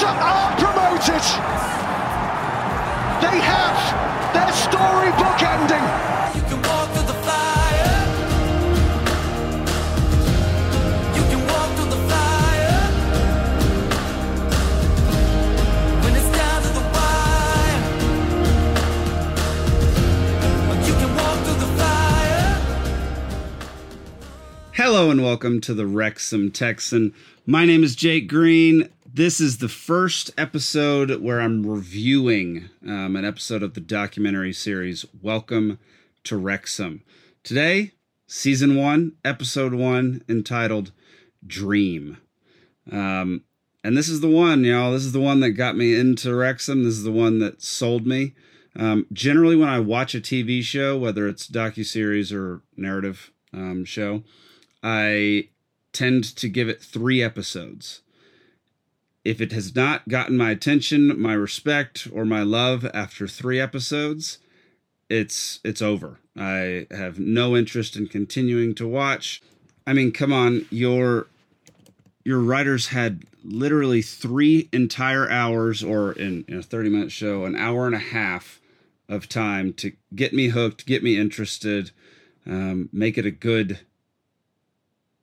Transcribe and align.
Wrexham 0.00 0.16
are 0.20 0.54
promoted. 0.56 1.24
They 3.20 3.40
have 3.42 3.78
their 4.32 4.52
storybook 4.52 5.42
ending. 5.42 5.82
You 6.36 6.42
can 6.48 6.62
walk 6.62 6.88
through 6.92 7.06
the 7.08 7.14
fire. 7.24 8.06
You 11.16 11.22
can 11.22 11.40
walk 11.48 11.74
through 11.74 11.90
the 11.90 11.96
fire. 12.08 12.80
When 16.04 16.14
it's 16.14 16.30
down 16.30 16.62
to 16.62 16.68
the 16.68 16.84
wire. 16.94 17.82
You 20.86 20.94
can 20.94 21.10
walk 21.16 21.38
through 21.44 21.58
the 21.58 21.70
fire. 21.76 22.54
Hello 24.74 25.10
and 25.10 25.24
welcome 25.24 25.60
to 25.62 25.74
the 25.74 25.86
Wrexham 25.86 26.52
Texan. 26.52 27.12
My 27.46 27.64
name 27.64 27.82
is 27.82 27.96
Jake 27.96 28.28
Green. 28.28 28.88
This 29.18 29.40
is 29.40 29.58
the 29.58 29.68
first 29.68 30.30
episode 30.38 31.20
where 31.20 31.40
I'm 31.40 31.66
reviewing 31.66 32.70
um, 32.86 33.16
an 33.16 33.24
episode 33.24 33.64
of 33.64 33.74
the 33.74 33.80
documentary 33.80 34.52
series 34.52 35.04
Welcome 35.20 35.80
to 36.22 36.36
Wrexham. 36.36 37.02
Today, 37.42 37.94
season 38.28 38.76
one, 38.76 39.16
episode 39.24 39.74
one, 39.74 40.22
entitled 40.28 40.92
Dream. 41.44 42.18
Um, 42.92 43.42
and 43.82 43.96
this 43.96 44.08
is 44.08 44.20
the 44.20 44.30
one, 44.30 44.62
y'all. 44.62 44.92
This 44.92 45.04
is 45.04 45.10
the 45.10 45.18
one 45.18 45.40
that 45.40 45.50
got 45.50 45.76
me 45.76 45.98
into 45.98 46.32
Wrexham. 46.32 46.84
This 46.84 46.94
is 46.94 47.02
the 47.02 47.10
one 47.10 47.40
that 47.40 47.60
sold 47.60 48.06
me. 48.06 48.36
Um, 48.76 49.04
generally, 49.12 49.56
when 49.56 49.68
I 49.68 49.80
watch 49.80 50.14
a 50.14 50.20
TV 50.20 50.62
show, 50.62 50.96
whether 50.96 51.26
it's 51.26 51.48
docu 51.48 51.84
series 51.84 52.32
or 52.32 52.62
narrative 52.76 53.32
um, 53.52 53.84
show, 53.84 54.22
I 54.80 55.48
tend 55.92 56.22
to 56.36 56.48
give 56.48 56.68
it 56.68 56.80
three 56.80 57.20
episodes. 57.20 58.02
If 59.24 59.40
it 59.40 59.52
has 59.52 59.74
not 59.74 60.08
gotten 60.08 60.36
my 60.36 60.50
attention, 60.50 61.20
my 61.20 61.34
respect, 61.34 62.08
or 62.12 62.24
my 62.24 62.42
love 62.42 62.88
after 62.94 63.28
three 63.28 63.60
episodes, 63.60 64.38
it's 65.08 65.60
it's 65.64 65.82
over. 65.82 66.18
I 66.36 66.86
have 66.90 67.18
no 67.18 67.56
interest 67.56 67.96
in 67.96 68.06
continuing 68.06 68.74
to 68.76 68.86
watch. 68.86 69.42
I 69.86 69.92
mean, 69.92 70.12
come 70.12 70.32
on, 70.32 70.66
your 70.70 71.26
your 72.24 72.40
writers 72.40 72.88
had 72.88 73.24
literally 73.42 74.02
three 74.02 74.68
entire 74.72 75.30
hours, 75.30 75.82
or 75.82 76.12
in, 76.12 76.44
in 76.46 76.58
a 76.58 76.62
thirty 76.62 76.88
minute 76.90 77.12
show, 77.12 77.44
an 77.44 77.56
hour 77.56 77.86
and 77.86 77.94
a 77.94 77.98
half 77.98 78.60
of 79.08 79.28
time 79.28 79.72
to 79.72 79.92
get 80.14 80.34
me 80.34 80.48
hooked, 80.48 80.86
get 80.86 81.02
me 81.02 81.18
interested, 81.18 81.90
um, 82.46 82.88
make 82.92 83.16
it 83.16 83.24
a 83.24 83.30
good 83.30 83.80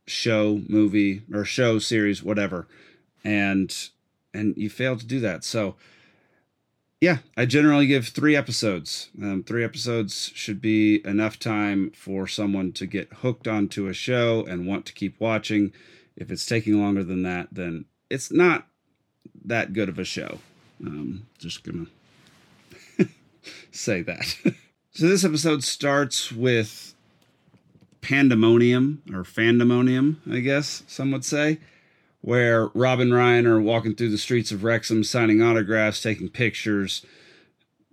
show, 0.07 0.61
movie, 0.67 1.21
or 1.33 1.45
show 1.45 1.79
series, 1.79 2.23
whatever, 2.23 2.67
and 3.25 3.89
and 4.33 4.55
you 4.55 4.69
failed 4.69 4.99
to 4.99 5.05
do 5.05 5.19
that. 5.21 5.43
So 5.43 5.75
yeah, 7.01 7.17
I 7.35 7.45
generally 7.45 7.87
give 7.87 8.07
three 8.07 8.35
episodes. 8.35 9.09
Um, 9.21 9.43
three 9.43 9.63
episodes 9.63 10.31
should 10.33 10.61
be 10.61 11.05
enough 11.05 11.37
time 11.37 11.91
for 11.91 12.25
someone 12.27 12.71
to 12.73 12.85
get 12.85 13.11
hooked 13.15 13.47
onto 13.47 13.87
a 13.87 13.93
show 13.93 14.45
and 14.47 14.65
want 14.65 14.85
to 14.85 14.93
keep 14.93 15.19
watching. 15.19 15.73
If 16.15 16.31
it's 16.31 16.45
taking 16.45 16.81
longer 16.81 17.03
than 17.03 17.23
that, 17.23 17.49
then 17.51 17.85
it's 18.09 18.31
not 18.31 18.67
that 19.43 19.73
good 19.73 19.89
of 19.89 19.99
a 19.99 20.05
show. 20.05 20.39
Um, 20.85 21.27
just 21.37 21.63
gonna 21.63 21.87
say 23.71 24.01
that. 24.01 24.37
so 24.91 25.07
this 25.07 25.25
episode 25.25 25.63
starts 25.63 26.31
with 26.31 26.93
pandemonium 28.01 29.01
or 29.11 29.23
fandemonium, 29.23 30.17
I 30.31 30.39
guess 30.39 30.83
some 30.87 31.11
would 31.11 31.25
say, 31.25 31.59
where 32.25 32.69
Rob 32.73 32.99
and 32.99 33.13
Ryan 33.13 33.45
are 33.45 33.61
walking 33.61 33.93
through 33.93 34.09
the 34.09 34.17
streets 34.17 34.51
of 34.51 34.63
Wrexham, 34.63 35.03
signing 35.03 35.43
autographs, 35.43 36.01
taking 36.01 36.27
pictures, 36.27 37.05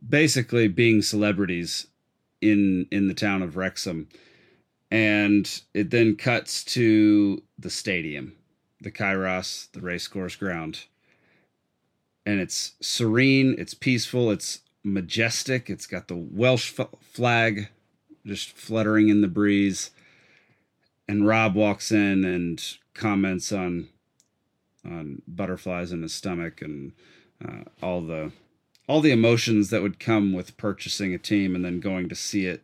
basically 0.08 0.68
being 0.68 1.02
celebrities 1.02 1.88
in 2.40 2.86
in 2.90 3.08
the 3.08 3.14
town 3.14 3.42
of 3.42 3.58
Wrexham. 3.58 4.08
And 4.90 5.60
it 5.74 5.90
then 5.90 6.16
cuts 6.16 6.64
to 6.64 7.42
the 7.58 7.68
stadium, 7.68 8.32
the 8.80 8.90
Cae 8.90 9.14
Ras, 9.14 9.68
the 9.74 9.82
racecourse 9.82 10.34
ground. 10.34 10.84
And 12.24 12.40
it's 12.40 12.72
serene, 12.80 13.54
it's 13.58 13.74
peaceful, 13.74 14.30
it's 14.30 14.60
majestic. 14.82 15.68
It's 15.68 15.86
got 15.86 16.08
the 16.08 16.16
Welsh 16.16 16.72
f- 16.80 16.88
flag 17.02 17.68
just 18.24 18.56
fluttering 18.56 19.10
in 19.10 19.20
the 19.20 19.28
breeze. 19.28 19.90
And 21.06 21.26
Rob 21.26 21.54
walks 21.54 21.92
in 21.92 22.24
and 22.24 22.62
comments 22.94 23.52
on 23.52 23.88
on 24.84 25.22
butterflies 25.26 25.92
in 25.92 26.02
his 26.02 26.12
stomach 26.12 26.60
and 26.60 26.92
uh, 27.44 27.64
all 27.82 28.00
the 28.00 28.32
all 28.88 29.00
the 29.00 29.12
emotions 29.12 29.70
that 29.70 29.82
would 29.82 30.00
come 30.00 30.32
with 30.32 30.56
purchasing 30.56 31.14
a 31.14 31.18
team 31.18 31.54
and 31.54 31.64
then 31.64 31.80
going 31.80 32.08
to 32.08 32.14
see 32.14 32.46
it 32.46 32.62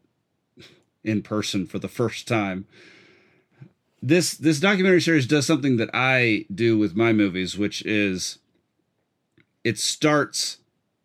in 1.05 1.23
person 1.23 1.67
for 1.67 1.79
the 1.79 1.89
first 1.89 2.27
time. 2.27 2.67
This 4.03 4.35
this 4.35 4.61
documentary 4.61 5.01
series 5.01 5.27
does 5.27 5.47
something 5.47 5.77
that 5.77 5.91
I 5.93 6.47
do 6.53 6.79
with 6.79 6.97
my 6.97 7.13
movies, 7.13 7.57
which 7.57 7.83
is 7.85 8.39
it 9.65 9.79
starts 9.79 10.59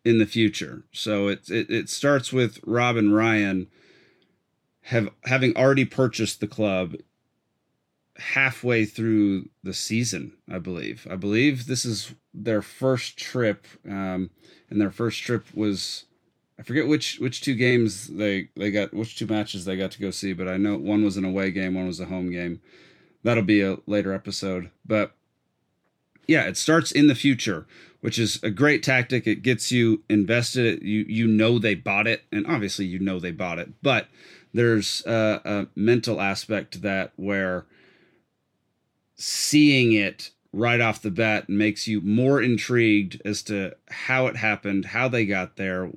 in 0.04 0.18
the 0.18 0.26
future. 0.26 0.82
So 0.92 1.28
it 1.28 1.48
it, 1.48 1.70
it 1.70 1.88
starts 1.88 2.32
with 2.32 2.60
Rob 2.64 2.96
and 2.96 3.14
Ryan 3.14 3.68
have 4.88 5.08
having 5.24 5.56
already 5.56 5.84
purchased 5.84 6.40
the 6.40 6.46
club 6.46 6.96
halfway 8.16 8.84
through 8.84 9.48
the 9.62 9.74
season, 9.74 10.32
I 10.50 10.58
believe. 10.58 11.06
I 11.10 11.16
believe 11.16 11.66
this 11.66 11.84
is 11.84 12.14
their 12.32 12.62
first 12.62 13.16
trip, 13.18 13.66
um, 13.88 14.30
and 14.70 14.80
their 14.80 14.90
first 14.90 15.22
trip 15.22 15.46
was 15.54 16.04
I 16.58 16.62
forget 16.62 16.86
which 16.86 17.18
which 17.18 17.40
two 17.40 17.54
games 17.54 18.06
they 18.08 18.48
they 18.56 18.70
got 18.70 18.94
which 18.94 19.16
two 19.16 19.26
matches 19.26 19.64
they 19.64 19.76
got 19.76 19.90
to 19.92 20.00
go 20.00 20.10
see, 20.10 20.32
but 20.32 20.48
I 20.48 20.56
know 20.56 20.76
one 20.76 21.04
was 21.04 21.16
an 21.16 21.24
away 21.24 21.50
game, 21.50 21.74
one 21.74 21.86
was 21.86 22.00
a 22.00 22.06
home 22.06 22.30
game. 22.30 22.60
That'll 23.22 23.42
be 23.42 23.62
a 23.62 23.78
later 23.86 24.12
episode, 24.12 24.70
but 24.86 25.14
yeah, 26.26 26.44
it 26.44 26.56
starts 26.56 26.92
in 26.92 27.06
the 27.06 27.14
future, 27.14 27.66
which 28.00 28.18
is 28.18 28.42
a 28.42 28.50
great 28.50 28.82
tactic. 28.82 29.26
It 29.26 29.42
gets 29.42 29.72
you 29.72 30.02
invested. 30.08 30.82
You 30.82 31.04
you 31.08 31.26
know 31.26 31.58
they 31.58 31.74
bought 31.74 32.06
it, 32.06 32.22
and 32.30 32.46
obviously 32.46 32.86
you 32.86 32.98
know 32.98 33.18
they 33.18 33.32
bought 33.32 33.58
it, 33.58 33.72
but 33.82 34.08
there's 34.52 35.04
a, 35.06 35.40
a 35.44 35.66
mental 35.74 36.20
aspect 36.20 36.74
to 36.74 36.78
that 36.80 37.12
where 37.16 37.66
seeing 39.16 39.92
it 39.92 40.30
right 40.52 40.80
off 40.80 41.02
the 41.02 41.10
bat 41.10 41.48
makes 41.48 41.88
you 41.88 42.00
more 42.00 42.40
intrigued 42.40 43.20
as 43.24 43.42
to 43.42 43.74
how 43.88 44.26
it 44.26 44.36
happened, 44.36 44.86
how 44.86 45.08
they 45.08 45.26
got 45.26 45.56
there, 45.56 45.90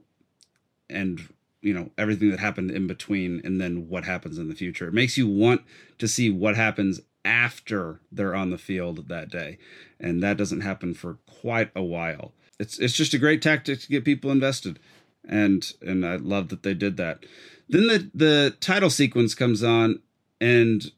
and 0.89 1.21
you 1.61 1.73
know 1.73 1.91
everything 1.97 2.31
that 2.31 2.39
happened 2.39 2.71
in 2.71 2.87
between, 2.87 3.41
and 3.43 3.61
then 3.61 3.87
what 3.87 4.05
happens 4.05 4.37
in 4.37 4.49
the 4.49 4.55
future. 4.55 4.87
It 4.87 4.93
makes 4.93 5.17
you 5.17 5.27
want 5.27 5.61
to 5.99 6.07
see 6.07 6.29
what 6.29 6.55
happens 6.55 7.01
after 7.23 7.99
they're 8.11 8.35
on 8.35 8.49
the 8.49 8.57
field 8.57 9.09
that 9.09 9.29
day, 9.29 9.57
and 9.99 10.23
that 10.23 10.37
doesn't 10.37 10.61
happen 10.61 10.93
for 10.93 11.17
quite 11.25 11.69
a 11.75 11.83
while. 11.83 12.33
It's 12.59 12.79
it's 12.79 12.95
just 12.95 13.13
a 13.13 13.19
great 13.19 13.41
tactic 13.41 13.81
to 13.81 13.87
get 13.87 14.05
people 14.05 14.31
invested, 14.31 14.79
and 15.27 15.71
and 15.81 16.05
I 16.05 16.15
love 16.15 16.49
that 16.49 16.63
they 16.63 16.73
did 16.73 16.97
that. 16.97 17.25
Then 17.69 17.87
the 17.87 18.09
the 18.13 18.55
title 18.59 18.89
sequence 18.89 19.35
comes 19.35 19.63
on, 19.63 19.99
and 20.41 20.91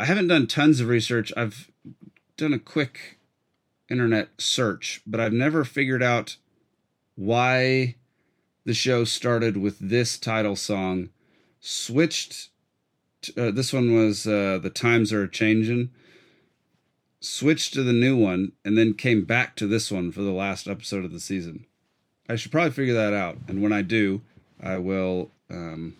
I 0.00 0.06
haven't 0.06 0.28
done 0.28 0.46
tons 0.46 0.80
of 0.80 0.88
research. 0.88 1.30
I've 1.36 1.70
done 2.38 2.54
a 2.54 2.58
quick 2.58 3.18
internet 3.90 4.30
search, 4.38 5.02
but 5.06 5.20
I've 5.20 5.34
never 5.34 5.62
figured 5.62 6.02
out 6.02 6.38
why 7.16 7.96
the 8.64 8.72
show 8.72 9.04
started 9.04 9.58
with 9.58 9.78
this 9.78 10.18
title 10.18 10.56
song, 10.56 11.10
switched. 11.60 12.48
To, 13.22 13.48
uh, 13.48 13.50
this 13.50 13.74
one 13.74 13.94
was 13.94 14.26
uh, 14.26 14.58
"The 14.62 14.70
Times 14.70 15.12
Are 15.12 15.28
Changing." 15.28 15.90
Switched 17.20 17.74
to 17.74 17.82
the 17.82 17.92
new 17.92 18.16
one, 18.16 18.52
and 18.64 18.78
then 18.78 18.94
came 18.94 19.26
back 19.26 19.54
to 19.56 19.66
this 19.66 19.92
one 19.92 20.12
for 20.12 20.22
the 20.22 20.30
last 20.30 20.66
episode 20.66 21.04
of 21.04 21.12
the 21.12 21.20
season. 21.20 21.66
I 22.26 22.36
should 22.36 22.52
probably 22.52 22.70
figure 22.70 22.94
that 22.94 23.12
out, 23.12 23.36
and 23.48 23.60
when 23.60 23.74
I 23.74 23.82
do, 23.82 24.22
I 24.62 24.78
will. 24.78 25.30
Um, 25.50 25.96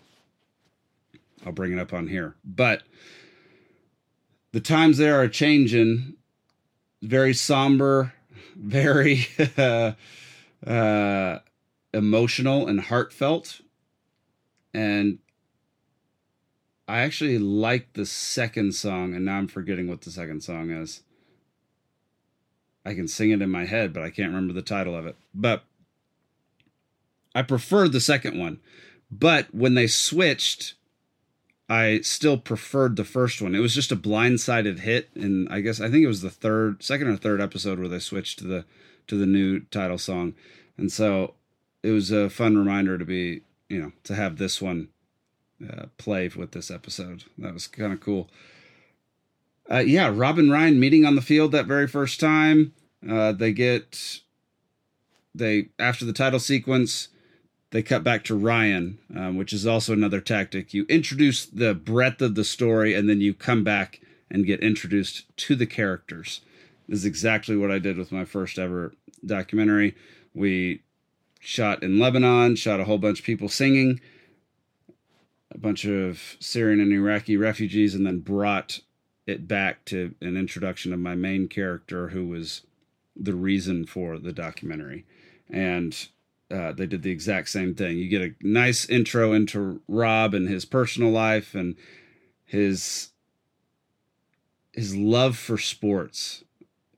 I'll 1.45 1.51
bring 1.51 1.71
it 1.71 1.77
up 1.77 1.93
on 1.93 2.07
here, 2.07 2.33
but 2.43 2.81
the 4.51 4.59
times 4.59 4.97
there 4.97 5.19
are 5.19 5.27
changing. 5.27 6.15
Very 7.01 7.33
somber 7.33 8.13
very 8.55 9.27
uh, 9.57 9.93
uh, 10.67 11.39
emotional 11.93 12.67
and 12.67 12.81
heartfelt. 12.81 13.61
And 14.73 15.19
i 16.87 17.01
actually 17.01 17.37
like 17.37 17.93
the 17.93 18.05
second 18.05 18.73
song 18.73 19.13
and 19.13 19.23
now 19.23 19.37
i'm 19.37 19.47
forgetting 19.47 19.87
what 19.87 20.01
the 20.01 20.11
second 20.11 20.41
song 20.41 20.69
is. 20.71 21.03
I 22.85 22.93
can 22.93 23.07
sing 23.07 23.31
it 23.31 23.41
in 23.41 23.49
my 23.49 23.65
head 23.65 23.93
but 23.93 24.03
i 24.03 24.09
can't 24.09 24.29
remember 24.29 24.53
the 24.53 24.61
title 24.61 24.95
of 24.95 25.05
it. 25.05 25.15
But 25.33 25.63
i 27.35 27.41
prefer 27.41 27.87
the 27.87 27.99
second 27.99 28.39
one. 28.39 28.59
But 29.09 29.53
when 29.53 29.73
they 29.73 29.87
switched 29.87 30.75
I 31.71 32.01
still 32.01 32.37
preferred 32.37 32.97
the 32.97 33.05
first 33.05 33.41
one. 33.41 33.55
It 33.55 33.59
was 33.59 33.73
just 33.73 33.93
a 33.93 33.95
blindsided 33.95 34.79
hit, 34.79 35.07
and 35.15 35.47
I 35.47 35.61
guess 35.61 35.79
I 35.79 35.89
think 35.89 36.03
it 36.03 36.07
was 36.07 36.21
the 36.21 36.29
third, 36.29 36.83
second 36.83 37.07
or 37.07 37.15
third 37.15 37.39
episode 37.39 37.79
where 37.79 37.87
they 37.87 37.99
switched 37.99 38.39
to 38.39 38.45
the 38.45 38.65
to 39.07 39.15
the 39.17 39.25
new 39.25 39.61
title 39.61 39.97
song, 39.97 40.33
and 40.77 40.91
so 40.91 41.35
it 41.81 41.91
was 41.91 42.11
a 42.11 42.29
fun 42.29 42.57
reminder 42.57 42.97
to 42.97 43.05
be, 43.05 43.43
you 43.69 43.81
know, 43.81 43.93
to 44.03 44.15
have 44.15 44.35
this 44.35 44.61
one 44.61 44.89
uh, 45.65 45.85
play 45.97 46.27
with 46.27 46.51
this 46.51 46.69
episode. 46.69 47.23
That 47.37 47.53
was 47.53 47.67
kind 47.67 47.93
of 47.93 48.01
cool. 48.01 48.29
Uh, 49.71 49.77
yeah, 49.77 50.11
Rob 50.13 50.39
and 50.39 50.51
Ryan 50.51 50.77
meeting 50.77 51.05
on 51.05 51.15
the 51.15 51.21
field 51.21 51.53
that 51.53 51.67
very 51.67 51.87
first 51.87 52.19
time. 52.19 52.73
Uh, 53.09 53.31
they 53.31 53.53
get 53.53 54.19
they 55.33 55.69
after 55.79 56.03
the 56.03 56.11
title 56.11 56.41
sequence 56.41 57.07
they 57.71 57.81
cut 57.81 58.03
back 58.03 58.23
to 58.25 58.35
Ryan, 58.35 58.99
um, 59.15 59.37
which 59.37 59.53
is 59.53 59.65
also 59.65 59.93
another 59.93 60.21
tactic. 60.21 60.73
You 60.73 60.85
introduce 60.89 61.45
the 61.45 61.73
breadth 61.73 62.21
of 62.21 62.35
the 62.35 62.43
story, 62.43 62.93
and 62.93 63.09
then 63.09 63.21
you 63.21 63.33
come 63.33 63.63
back 63.63 64.01
and 64.29 64.45
get 64.45 64.61
introduced 64.61 65.25
to 65.37 65.55
the 65.55 65.65
characters. 65.65 66.41
This 66.87 66.99
is 66.99 67.05
exactly 67.05 67.55
what 67.55 67.71
I 67.71 67.79
did 67.79 67.97
with 67.97 68.11
my 68.11 68.25
first 68.25 68.59
ever 68.59 68.93
documentary. 69.25 69.95
We 70.33 70.81
shot 71.39 71.81
in 71.81 71.97
Lebanon, 71.97 72.55
shot 72.55 72.79
a 72.79 72.83
whole 72.83 72.97
bunch 72.97 73.19
of 73.19 73.25
people 73.25 73.49
singing, 73.49 74.01
a 75.49 75.57
bunch 75.57 75.85
of 75.85 76.37
Syrian 76.39 76.81
and 76.81 76.91
Iraqi 76.91 77.37
refugees, 77.37 77.95
and 77.95 78.05
then 78.05 78.19
brought 78.19 78.81
it 79.25 79.47
back 79.47 79.85
to 79.85 80.13
an 80.21 80.35
introduction 80.35 80.93
of 80.93 80.99
my 80.99 81.15
main 81.15 81.47
character, 81.47 82.09
who 82.09 82.27
was 82.27 82.63
the 83.15 83.35
reason 83.35 83.85
for 83.85 84.17
the 84.17 84.33
documentary. 84.33 85.05
And 85.49 86.07
uh, 86.51 86.71
they 86.73 86.85
did 86.85 87.03
the 87.03 87.11
exact 87.11 87.49
same 87.49 87.73
thing. 87.73 87.97
You 87.97 88.09
get 88.09 88.21
a 88.21 88.35
nice 88.41 88.89
intro 88.89 89.33
into 89.33 89.81
Rob 89.87 90.33
and 90.33 90.47
his 90.47 90.65
personal 90.65 91.09
life 91.09 91.55
and 91.55 91.75
his 92.43 93.09
his 94.73 94.95
love 94.95 95.37
for 95.37 95.57
sports, 95.57 96.43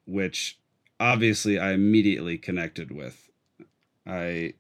which 0.06 0.60
obviously 1.00 1.58
I 1.58 1.72
immediately 1.72 2.38
connected 2.38 2.92
with. 2.92 3.30
I 4.06 4.54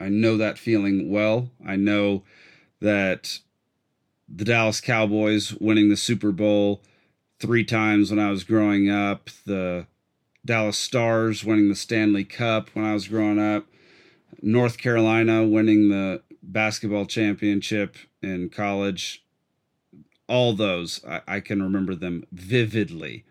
I 0.00 0.08
know 0.08 0.36
that 0.36 0.58
feeling 0.58 1.10
well. 1.10 1.50
I 1.66 1.76
know 1.76 2.24
that 2.80 3.38
the 4.28 4.44
Dallas 4.44 4.80
Cowboys 4.80 5.54
winning 5.54 5.88
the 5.88 5.96
Super 5.96 6.32
Bowl 6.32 6.82
three 7.38 7.64
times 7.64 8.10
when 8.10 8.18
I 8.18 8.30
was 8.30 8.44
growing 8.44 8.90
up, 8.90 9.30
the 9.46 9.86
Dallas 10.46 10.78
Stars 10.78 11.44
winning 11.44 11.68
the 11.68 11.74
Stanley 11.74 12.24
Cup 12.24 12.70
when 12.72 12.84
I 12.84 12.94
was 12.94 13.08
growing 13.08 13.38
up, 13.38 13.66
North 14.40 14.78
Carolina 14.78 15.44
winning 15.44 15.88
the 15.88 16.22
basketball 16.42 17.04
championship 17.04 17.96
in 18.22 18.48
college. 18.48 19.24
All 20.28 20.52
those, 20.52 21.04
I, 21.04 21.20
I, 21.26 21.40
can 21.40 21.62
remember 21.62 21.94
them 21.94 22.24
vividly. 22.32 23.24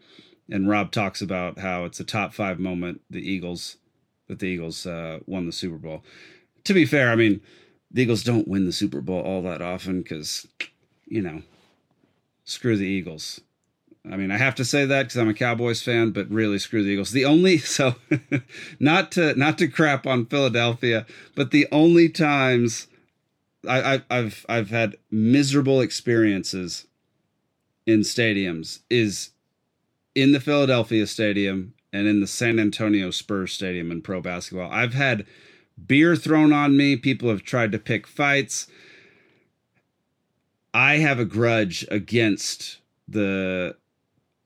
And 0.50 0.70
Rob 0.70 0.92
talks 0.92 1.22
about 1.22 1.60
how 1.60 1.86
it's 1.86 2.00
a 2.00 2.06
top 2.06 2.34
five 2.34 2.60
moment 2.60 3.02
the 3.10 3.20
Eagles 3.20 3.78
that 4.28 4.40
the 4.40 4.48
Eagles 4.48 4.86
uh, 4.86 5.20
won 5.26 5.46
the 5.46 5.52
Super 5.52 5.78
Bowl. 5.78 6.04
To 6.66 6.74
be 6.74 6.86
fair, 6.86 7.12
I 7.12 7.16
mean, 7.16 7.42
the 7.92 8.04
Eagles 8.04 8.24
don't 8.24 8.48
win 8.48 8.66
the 8.66 8.72
Super 8.72 9.02
Bowl 9.02 9.22
all 9.22 9.42
that 9.44 9.62
often 9.62 10.02
because, 10.02 10.48
you 11.06 11.22
know, 11.22 11.42
screw 12.44 12.78
the 12.78 12.86
Eagles. 12.86 13.42
I 14.12 14.18
mean, 14.18 14.30
I 14.30 14.38
have 14.38 14.56
to 14.56 14.66
say 14.66 14.86
that 14.86 15.04
because 15.04 15.18
I'm 15.18 15.30
a 15.30 15.34
Cowboys 15.34 15.81
fan, 15.81 16.12
but 16.12 16.30
really 16.30 16.60
screw 16.60 16.84
the 16.84 16.90
Eagles. 16.90 17.12
The 17.12 17.25
only 17.25 17.57
so 17.60 17.96
not 18.80 19.12
to 19.13 19.36
not 19.36 19.57
to 19.60 19.68
crap 19.68 20.06
on 20.06 20.25
Philadelphia, 20.25 21.06
but 21.36 21.52
the 21.52 21.68
only 21.72 22.10
times 22.10 22.88
I, 23.68 24.02
I 24.10 24.16
have 24.16 24.46
I've 24.48 24.69
had 24.69 24.98
miserable 25.10 25.81
experiences 25.81 26.86
in 27.86 28.02
stadiums 28.02 28.80
is 28.90 29.31
in 30.13 30.31
the 30.31 30.40
Philadelphia 30.40 31.08
stadium 31.08 31.74
and 31.92 32.08
in 32.08 32.19
the 32.19 32.28
San 32.28 32.60
Antonio 32.60 33.12
Spurs 33.12 33.54
stadium 33.54 33.92
in 33.92 34.01
pro 34.01 34.22
basketball. 34.22 34.72
I've 34.72 34.94
had 34.94 35.25
beer 35.88 36.16
thrown 36.16 36.54
on 36.54 36.78
me. 36.78 36.96
People 36.96 37.30
have 37.30 37.44
tried 37.44 37.72
to 37.72 37.80
pick 37.80 38.08
fights. 38.08 38.68
I 40.74 40.98
have 40.98 41.19
a 41.19 41.25
grudge 41.25 41.86
against 41.90 42.80
the 43.08 43.78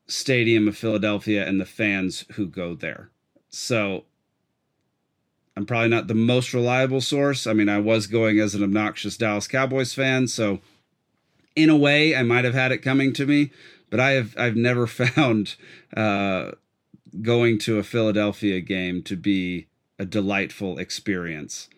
stadium 0.10 0.68
of 0.68 0.76
Philadelphia 0.76 1.48
and 1.48 1.62
the 1.62 1.66
fans 1.66 2.26
who 2.34 2.48
go 2.48 2.76
there. 2.76 3.10
So 3.50 4.06
I'm 5.56 5.66
probably 5.66 5.90
not 5.90 6.08
the 6.08 6.16
most 6.16 6.54
reliable 6.54 7.02
source. 7.02 7.48
I 7.48 7.54
mean, 7.54 7.70
I 7.70 7.80
was 7.80 8.08
going 8.08 8.40
as 8.40 8.56
an 8.56 8.64
obnoxious 8.64 9.18
Dallas 9.18 9.48
Cowboys 9.48 9.94
fan, 9.94 10.28
so 10.28 10.60
in 11.56 11.70
a 11.70 11.76
way, 11.76 12.16
I 12.16 12.24
might 12.24 12.46
have 12.46 12.54
had 12.54 12.72
it 12.72 12.80
coming 12.80 13.14
to 13.14 13.26
me, 13.26 13.52
but 13.90 14.00
I 14.00 14.12
have 14.12 14.36
I've 14.38 14.56
never 14.56 14.88
found 14.88 15.56
uh, 15.96 16.52
going 17.22 17.58
to 17.60 17.78
a 17.78 17.84
Philadelphia 17.84 18.62
game 18.62 19.04
to 19.04 19.16
be 19.16 19.68
a 19.98 20.06
delightful 20.06 20.80
experience. 20.80 21.70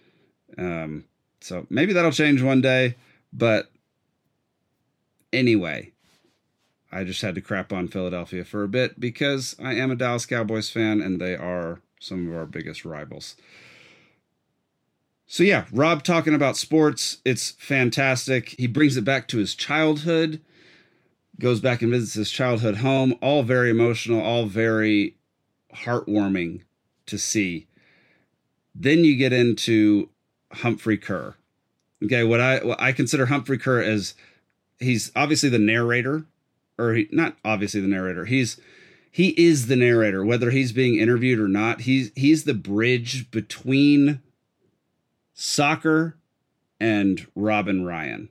Um, 0.58 1.06
so 1.40 1.66
maybe 1.70 1.94
that'll 1.94 2.12
change 2.12 2.42
one 2.42 2.62
day, 2.62 2.96
but 3.34 3.72
anyway, 5.34 5.91
I 6.92 7.04
just 7.04 7.22
had 7.22 7.36
to 7.36 7.42
crap 7.42 7.72
on 7.72 7.88
Philadelphia 7.88 8.44
for 8.44 8.64
a 8.64 8.68
bit 8.68 9.00
because 9.00 9.56
I 9.64 9.76
am 9.76 9.92
a 9.92 9.96
Dallas 9.96 10.26
Cowboys 10.26 10.70
fan 10.70 11.02
and 11.02 11.22
they 11.22 11.36
are 11.36 11.80
some 12.00 12.28
of 12.28 12.36
our 12.36 12.46
biggest 12.46 12.84
rivals. 12.84 13.36
So, 15.26 15.44
yeah, 15.44 15.66
Rob 15.72 16.04
talking 16.04 16.36
about 16.36 16.58
sports, 16.58 17.20
it's 17.24 17.52
fantastic. 17.52 18.50
He 18.58 18.68
brings 18.68 18.98
it 18.98 19.06
back 19.06 19.30
to 19.30 19.38
his 19.38 19.56
childhood, 19.56 20.42
goes 21.40 21.62
back 21.62 21.82
and 21.82 21.92
visits 21.92 22.16
his 22.16 22.30
childhood 22.30 22.78
home, 22.78 23.16
all 23.22 23.42
very 23.44 23.70
emotional, 23.70 24.22
all 24.22 24.46
very 24.46 25.16
heartwarming 25.74 26.64
to 27.06 27.18
see. 27.18 27.68
Then 28.76 29.06
you 29.06 29.16
get 29.16 29.32
into 29.32 30.10
Humphrey 30.52 30.98
Kerr. 30.98 31.36
Okay, 32.04 32.26
what 32.26 32.42
I 32.42 32.58
what 32.60 32.82
I 32.82 32.92
consider 32.92 33.28
Humphrey 33.28 33.58
Kerr 33.58 33.82
as 33.82 34.16
he's 34.80 35.12
obviously 35.16 35.50
the 35.50 35.60
narrator 35.60 36.26
or 36.82 36.94
he, 36.96 37.08
not 37.12 37.38
obviously 37.46 37.82
the 37.82 37.88
narrator. 37.88 38.26
He's 38.26 38.60
he 39.12 39.30
is 39.30 39.68
the 39.68 39.76
narrator, 39.76 40.24
whether 40.24 40.52
he's 40.52 40.72
being 40.72 40.98
interviewed 40.98 41.40
or 41.40 41.48
not. 41.48 41.82
He's 41.82 42.12
he's 42.16 42.46
the 42.46 42.54
bridge 42.54 43.30
between 43.32 44.22
soccer 45.34 46.18
and 46.80 47.28
Rob 47.36 47.68
and 47.68 47.86
Ryan. 47.86 48.30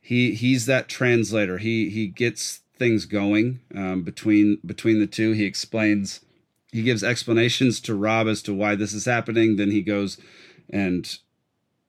He 0.00 0.34
he's 0.34 0.66
that 0.66 0.88
translator. 0.88 1.58
He 1.58 1.90
he 1.90 2.06
gets 2.06 2.60
things 2.78 3.04
going 3.04 3.60
um, 3.74 4.02
between 4.02 4.58
between 4.64 4.98
the 4.98 5.06
two. 5.06 5.32
He 5.32 5.44
explains. 5.44 6.20
He 6.70 6.82
gives 6.82 7.04
explanations 7.04 7.80
to 7.80 7.94
Rob 7.94 8.26
as 8.26 8.40
to 8.42 8.54
why 8.54 8.76
this 8.76 8.94
is 8.94 9.04
happening. 9.04 9.56
Then 9.56 9.70
he 9.70 9.82
goes 9.82 10.16
and 10.70 11.18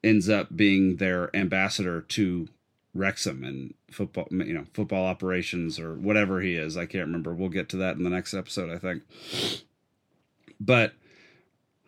ends 0.02 0.28
up 0.28 0.54
being 0.54 0.96
their 0.96 1.34
ambassador 1.34 2.02
to 2.02 2.48
Wrexham 2.94 3.42
and 3.42 3.72
football, 3.94 4.26
you 4.30 4.52
know, 4.52 4.66
football 4.74 5.06
operations 5.06 5.78
or 5.78 5.94
whatever 5.94 6.40
he 6.40 6.54
is. 6.54 6.76
I 6.76 6.86
can't 6.86 7.06
remember. 7.06 7.32
We'll 7.32 7.48
get 7.48 7.68
to 7.70 7.76
that 7.78 7.96
in 7.96 8.02
the 8.02 8.10
next 8.10 8.34
episode, 8.34 8.70
I 8.70 8.78
think. 8.78 9.02
But 10.60 10.94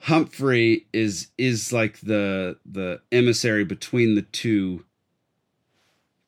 Humphrey 0.02 0.86
is 0.92 1.28
is 1.36 1.72
like 1.72 2.00
the 2.00 2.58
the 2.64 3.00
emissary 3.10 3.64
between 3.64 4.14
the 4.14 4.22
two 4.22 4.84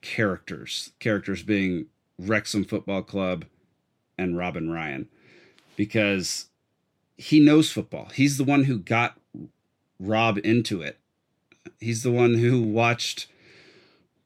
characters. 0.01 0.93
Characters 0.99 1.43
being 1.43 1.87
Wrexham 2.19 2.65
Football 2.65 3.03
Club 3.03 3.45
and 4.17 4.37
Rob 4.37 4.57
and 4.57 4.73
Ryan, 4.73 5.09
because 5.77 6.47
he 7.17 7.41
knows 7.41 7.71
football. 7.71 8.09
He's 8.15 8.37
the 8.37 8.45
one 8.45 8.65
who 8.65 8.79
got 8.79 9.19
Rob 10.01 10.39
into 10.45 10.83
it. 10.83 10.99
He's 11.81 12.03
the 12.03 12.13
one 12.13 12.35
who 12.35 12.63
watched 12.63 13.29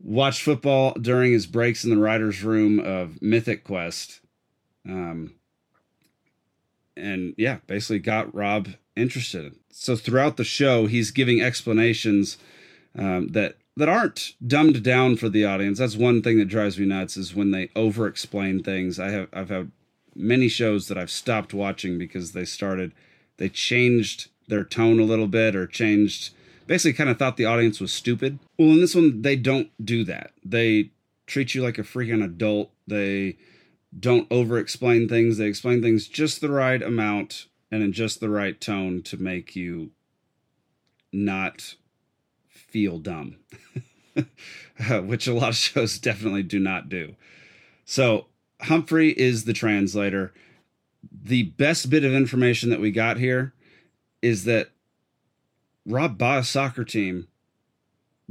watched 0.02 0.42
football 0.42 0.94
during 0.94 1.32
his 1.32 1.46
breaks 1.46 1.84
in 1.84 1.90
the 1.90 1.98
writer's 1.98 2.42
room 2.42 2.78
of 2.80 3.20
Mythic 3.22 3.64
Quest. 3.64 4.20
Um, 4.86 5.34
and 6.96 7.34
yeah, 7.38 7.58
basically 7.66 8.00
got 8.00 8.34
Rob 8.34 8.68
interested. 8.96 9.54
So 9.70 9.96
throughout 9.96 10.36
the 10.36 10.44
show, 10.44 10.86
he's 10.86 11.10
giving 11.10 11.40
explanations 11.40 12.38
um, 12.96 13.28
that 13.28 13.56
that 13.76 13.88
aren't 13.88 14.34
dumbed 14.46 14.82
down 14.82 15.16
for 15.16 15.30
the 15.30 15.46
audience. 15.46 15.78
That's 15.78 15.96
one 15.96 16.20
thing 16.20 16.38
that 16.38 16.48
drives 16.48 16.78
me 16.78 16.84
nuts 16.84 17.16
is 17.16 17.34
when 17.34 17.52
they 17.52 17.70
over 17.74 18.06
explain 18.06 18.62
things. 18.62 18.98
I 19.00 19.10
have 19.10 19.28
I've 19.32 19.48
had 19.48 19.70
many 20.14 20.48
shows 20.48 20.88
that 20.88 20.98
I've 20.98 21.10
stopped 21.10 21.54
watching 21.54 21.98
because 21.98 22.32
they 22.32 22.44
started 22.44 22.92
they 23.38 23.48
changed 23.48 24.28
their 24.48 24.64
tone 24.64 25.00
a 25.00 25.04
little 25.04 25.28
bit 25.28 25.56
or 25.56 25.66
changed 25.66 26.34
basically 26.66 26.92
kind 26.94 27.10
of 27.10 27.18
thought 27.18 27.36
the 27.36 27.44
audience 27.44 27.80
was 27.80 27.92
stupid. 27.92 28.38
Well, 28.58 28.70
in 28.70 28.80
this 28.80 28.94
one, 28.94 29.22
they 29.22 29.36
don't 29.36 29.70
do 29.84 30.04
that. 30.04 30.32
They 30.44 30.90
treat 31.26 31.54
you 31.54 31.62
like 31.62 31.78
a 31.78 31.82
freaking 31.82 32.24
adult. 32.24 32.70
They 32.86 33.38
don't 33.98 34.26
over 34.30 34.58
explain 34.58 35.08
things. 35.08 35.38
They 35.38 35.46
explain 35.46 35.82
things 35.82 36.08
just 36.08 36.40
the 36.40 36.50
right 36.50 36.82
amount 36.82 37.46
and 37.70 37.82
in 37.82 37.92
just 37.92 38.20
the 38.20 38.30
right 38.30 38.60
tone 38.60 39.02
to 39.02 39.16
make 39.16 39.56
you 39.56 39.90
not 41.12 41.76
feel 42.48 42.98
dumb. 42.98 43.36
which 45.04 45.26
a 45.26 45.34
lot 45.34 45.50
of 45.50 45.56
shows 45.56 45.98
definitely 45.98 46.42
do 46.42 46.58
not 46.58 46.88
do. 46.88 47.14
So 47.84 48.26
Humphrey 48.62 49.10
is 49.10 49.44
the 49.44 49.52
translator. 49.52 50.32
The 51.24 51.44
best 51.44 51.90
bit 51.90 52.04
of 52.04 52.12
information 52.12 52.70
that 52.70 52.80
we 52.80 52.90
got 52.90 53.18
here 53.18 53.54
is 54.20 54.44
that 54.44 54.70
Rob 55.86 56.18
bought 56.18 56.40
a 56.40 56.44
soccer 56.44 56.84
team 56.84 57.28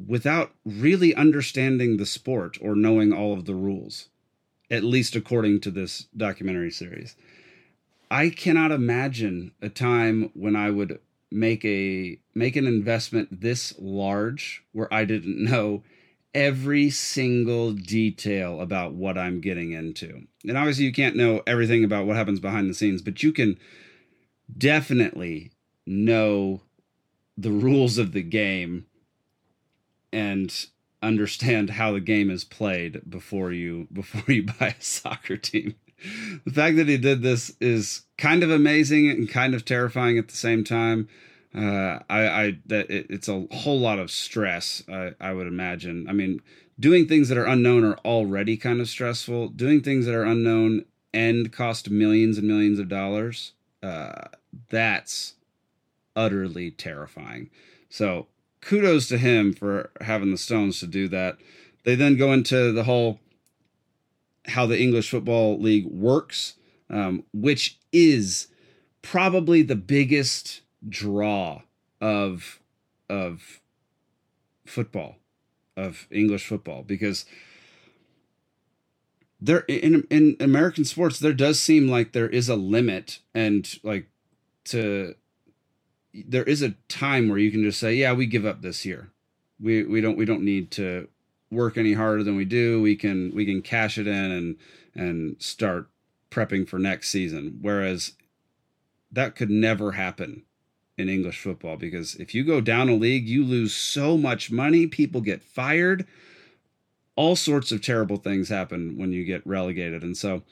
without 0.08 0.54
really 0.66 1.14
understanding 1.14 1.98
the 1.98 2.06
sport 2.06 2.58
or 2.62 2.76
knowing 2.76 3.12
all 3.12 3.34
of 3.34 3.46
the 3.46 3.56
rules, 3.56 4.10
at 4.70 4.84
least 4.84 5.16
according 5.16 5.60
to 5.62 5.72
this 5.72 6.08
documentary 6.16 6.72
series. 6.72 7.16
I 8.10 8.30
cannot 8.30 8.72
imagine 8.72 9.52
a 9.62 9.70
time 9.70 10.32
when 10.34 10.56
I 10.56 10.70
would 10.70 11.00
make 11.32 11.64
a 11.64 12.20
make 12.36 12.58
an 12.58 12.68
investment 12.68 13.42
this 13.42 13.74
large 13.80 14.64
where 14.74 14.94
I 14.94 15.06
didn't 15.06 15.42
know 15.42 15.84
every 16.34 16.90
single 16.90 17.74
detail 17.74 18.62
about 18.62 18.94
what 18.94 19.18
I'm 19.18 19.42
getting 19.42 19.72
into. 19.72 20.24
And 20.48 20.58
obviously 20.58 20.86
you 20.86 20.94
can't 20.94 21.16
know 21.16 21.42
everything 21.46 21.84
about 21.84 22.06
what 22.06 22.16
happens 22.16 22.40
behind 22.40 22.70
the 22.70 22.74
scenes, 22.74 23.02
but 23.02 23.22
you 23.22 23.32
can 23.32 23.58
definitely 24.58 25.52
know 25.86 26.62
the 27.38 27.52
rules 27.52 27.98
of 27.98 28.12
the 28.12 28.22
game 28.22 28.86
and 30.12 30.68
understand 31.02 31.72
how 31.72 31.92
the 31.92 32.00
game 32.00 32.30
is 32.30 32.44
played 32.44 33.02
before 33.10 33.52
you 33.52 33.88
before 33.92 34.34
you 34.34 34.44
buy 34.60 34.76
a 34.80 34.82
soccer 34.82 35.38
team. 35.38 35.76
The 36.46 36.52
fact 36.52 36.78
that 36.78 36.88
he 36.88 36.98
did 36.98 37.22
this 37.22 37.56
is 37.60 38.04
kind 38.18 38.44
of 38.44 38.50
amazing 38.50 39.10
and 39.10 39.30
kind 39.30 39.54
of 39.54 39.66
terrifying 39.66 40.18
at 40.18 40.28
the 40.28 40.36
same 40.36 40.64
time. 40.64 41.08
Uh, 41.54 42.00
I, 42.10 42.28
I 42.28 42.58
that 42.68 42.90
it, 42.90 43.08
it's 43.10 43.28
a 43.28 43.46
whole 43.52 43.80
lot 43.80 44.00
of 44.00 44.10
stress. 44.10 44.84
I, 44.92 45.14
I 45.20 45.34
would 45.34 45.48
imagine. 45.48 46.08
I 46.10 46.14
mean, 46.14 46.42
doing 46.80 47.08
things 47.08 47.30
that 47.30 47.38
are 47.38 47.46
unknown 47.46 47.84
are 47.84 47.98
already 48.00 48.58
kind 48.58 48.80
of 48.80 48.90
stressful. 48.90 49.50
Doing 49.50 49.82
things 49.82 50.06
that 50.06 50.16
are 50.16 50.24
unknown 50.24 50.86
and 51.14 51.52
cost 51.52 51.90
millions 51.90 52.38
and 52.38 52.48
millions 52.48 52.80
of 52.80 52.88
dollars, 52.88 53.52
uh, 53.84 54.30
that's 54.70 55.34
utterly 56.16 56.72
terrifying. 56.72 57.50
So 57.90 58.28
kudos 58.62 59.08
to 59.10 59.18
him 59.18 59.54
for 59.54 59.92
having 60.02 60.32
the 60.32 60.38
stones 60.38 60.80
to 60.80 60.88
do 60.88 61.08
that. 61.10 61.38
They 61.84 61.96
then 61.96 62.18
go 62.18 62.32
into 62.32 62.72
the 62.72 62.84
whole 62.84 63.20
how 64.46 64.66
the 64.66 64.80
English 64.80 65.10
Football 65.10 65.60
League 65.60 65.86
works, 65.86 66.56
um, 66.90 67.24
which 67.34 67.80
is 67.92 68.48
probably 69.02 69.62
the 69.62 69.76
biggest 69.76 70.62
draw 70.88 71.62
of 72.00 72.60
of 73.10 73.62
football, 74.66 75.18
of 75.76 76.08
English 76.12 76.46
football, 76.46 76.84
because 76.84 77.26
there 79.40 79.60
in 79.62 80.06
in 80.10 80.38
American 80.40 80.86
sports 80.86 81.20
there 81.20 81.34
does 81.34 81.60
seem 81.60 81.88
like 81.88 82.12
there 82.12 82.30
is 82.30 82.48
a 82.48 82.56
limit 82.56 83.20
and 83.34 83.80
like 83.84 84.08
to 84.66 85.16
there 86.14 86.44
is 86.44 86.62
a 86.62 86.76
time 86.88 87.30
where 87.30 87.38
you 87.38 87.52
can 87.52 87.64
just 87.64 87.80
say, 87.80 87.94
yeah, 87.94 88.14
we 88.14 88.26
give 88.26 88.46
up 88.46 88.62
this 88.62 88.86
year. 88.86 89.12
We 89.60 89.84
we 89.84 90.02
don't 90.02 90.18
we 90.18 90.26
don't 90.26 90.44
need 90.44 90.72
to 90.72 91.08
work 91.52 91.78
any 91.78 91.94
harder 91.94 92.24
than 92.24 92.36
we 92.36 92.46
do. 92.46 92.82
We 92.82 92.96
can 92.96 93.32
we 93.34 93.46
can 93.46 93.62
cash 93.62 93.98
it 93.98 94.08
in 94.08 94.32
and 94.32 94.56
and 94.96 95.42
start 95.42 95.90
prepping 96.30 96.68
for 96.68 96.80
next 96.80 97.10
season. 97.10 97.60
Whereas 97.62 98.14
that 99.12 99.36
could 99.36 99.50
never 99.50 99.92
happen 99.92 100.44
in 100.98 101.10
English 101.10 101.40
football 101.40 101.78
because 101.78 102.16
if 102.16 102.34
you 102.34 102.44
go 102.44 102.62
down 102.62 102.90
a 102.90 102.96
league, 102.96 103.28
you 103.28 103.44
lose 103.44 103.74
so 103.74 104.18
much 104.18 104.52
money, 104.52 104.88
people 104.88 105.22
get 105.22 105.44
fired, 105.44 106.08
all 107.16 107.36
sorts 107.36 107.72
of 107.72 107.82
terrible 107.82 108.18
things 108.18 108.50
happen 108.50 108.98
when 108.98 109.12
you 109.12 109.26
get 109.26 109.46
relegated. 109.46 110.04
And 110.04 110.16
so 110.16 110.44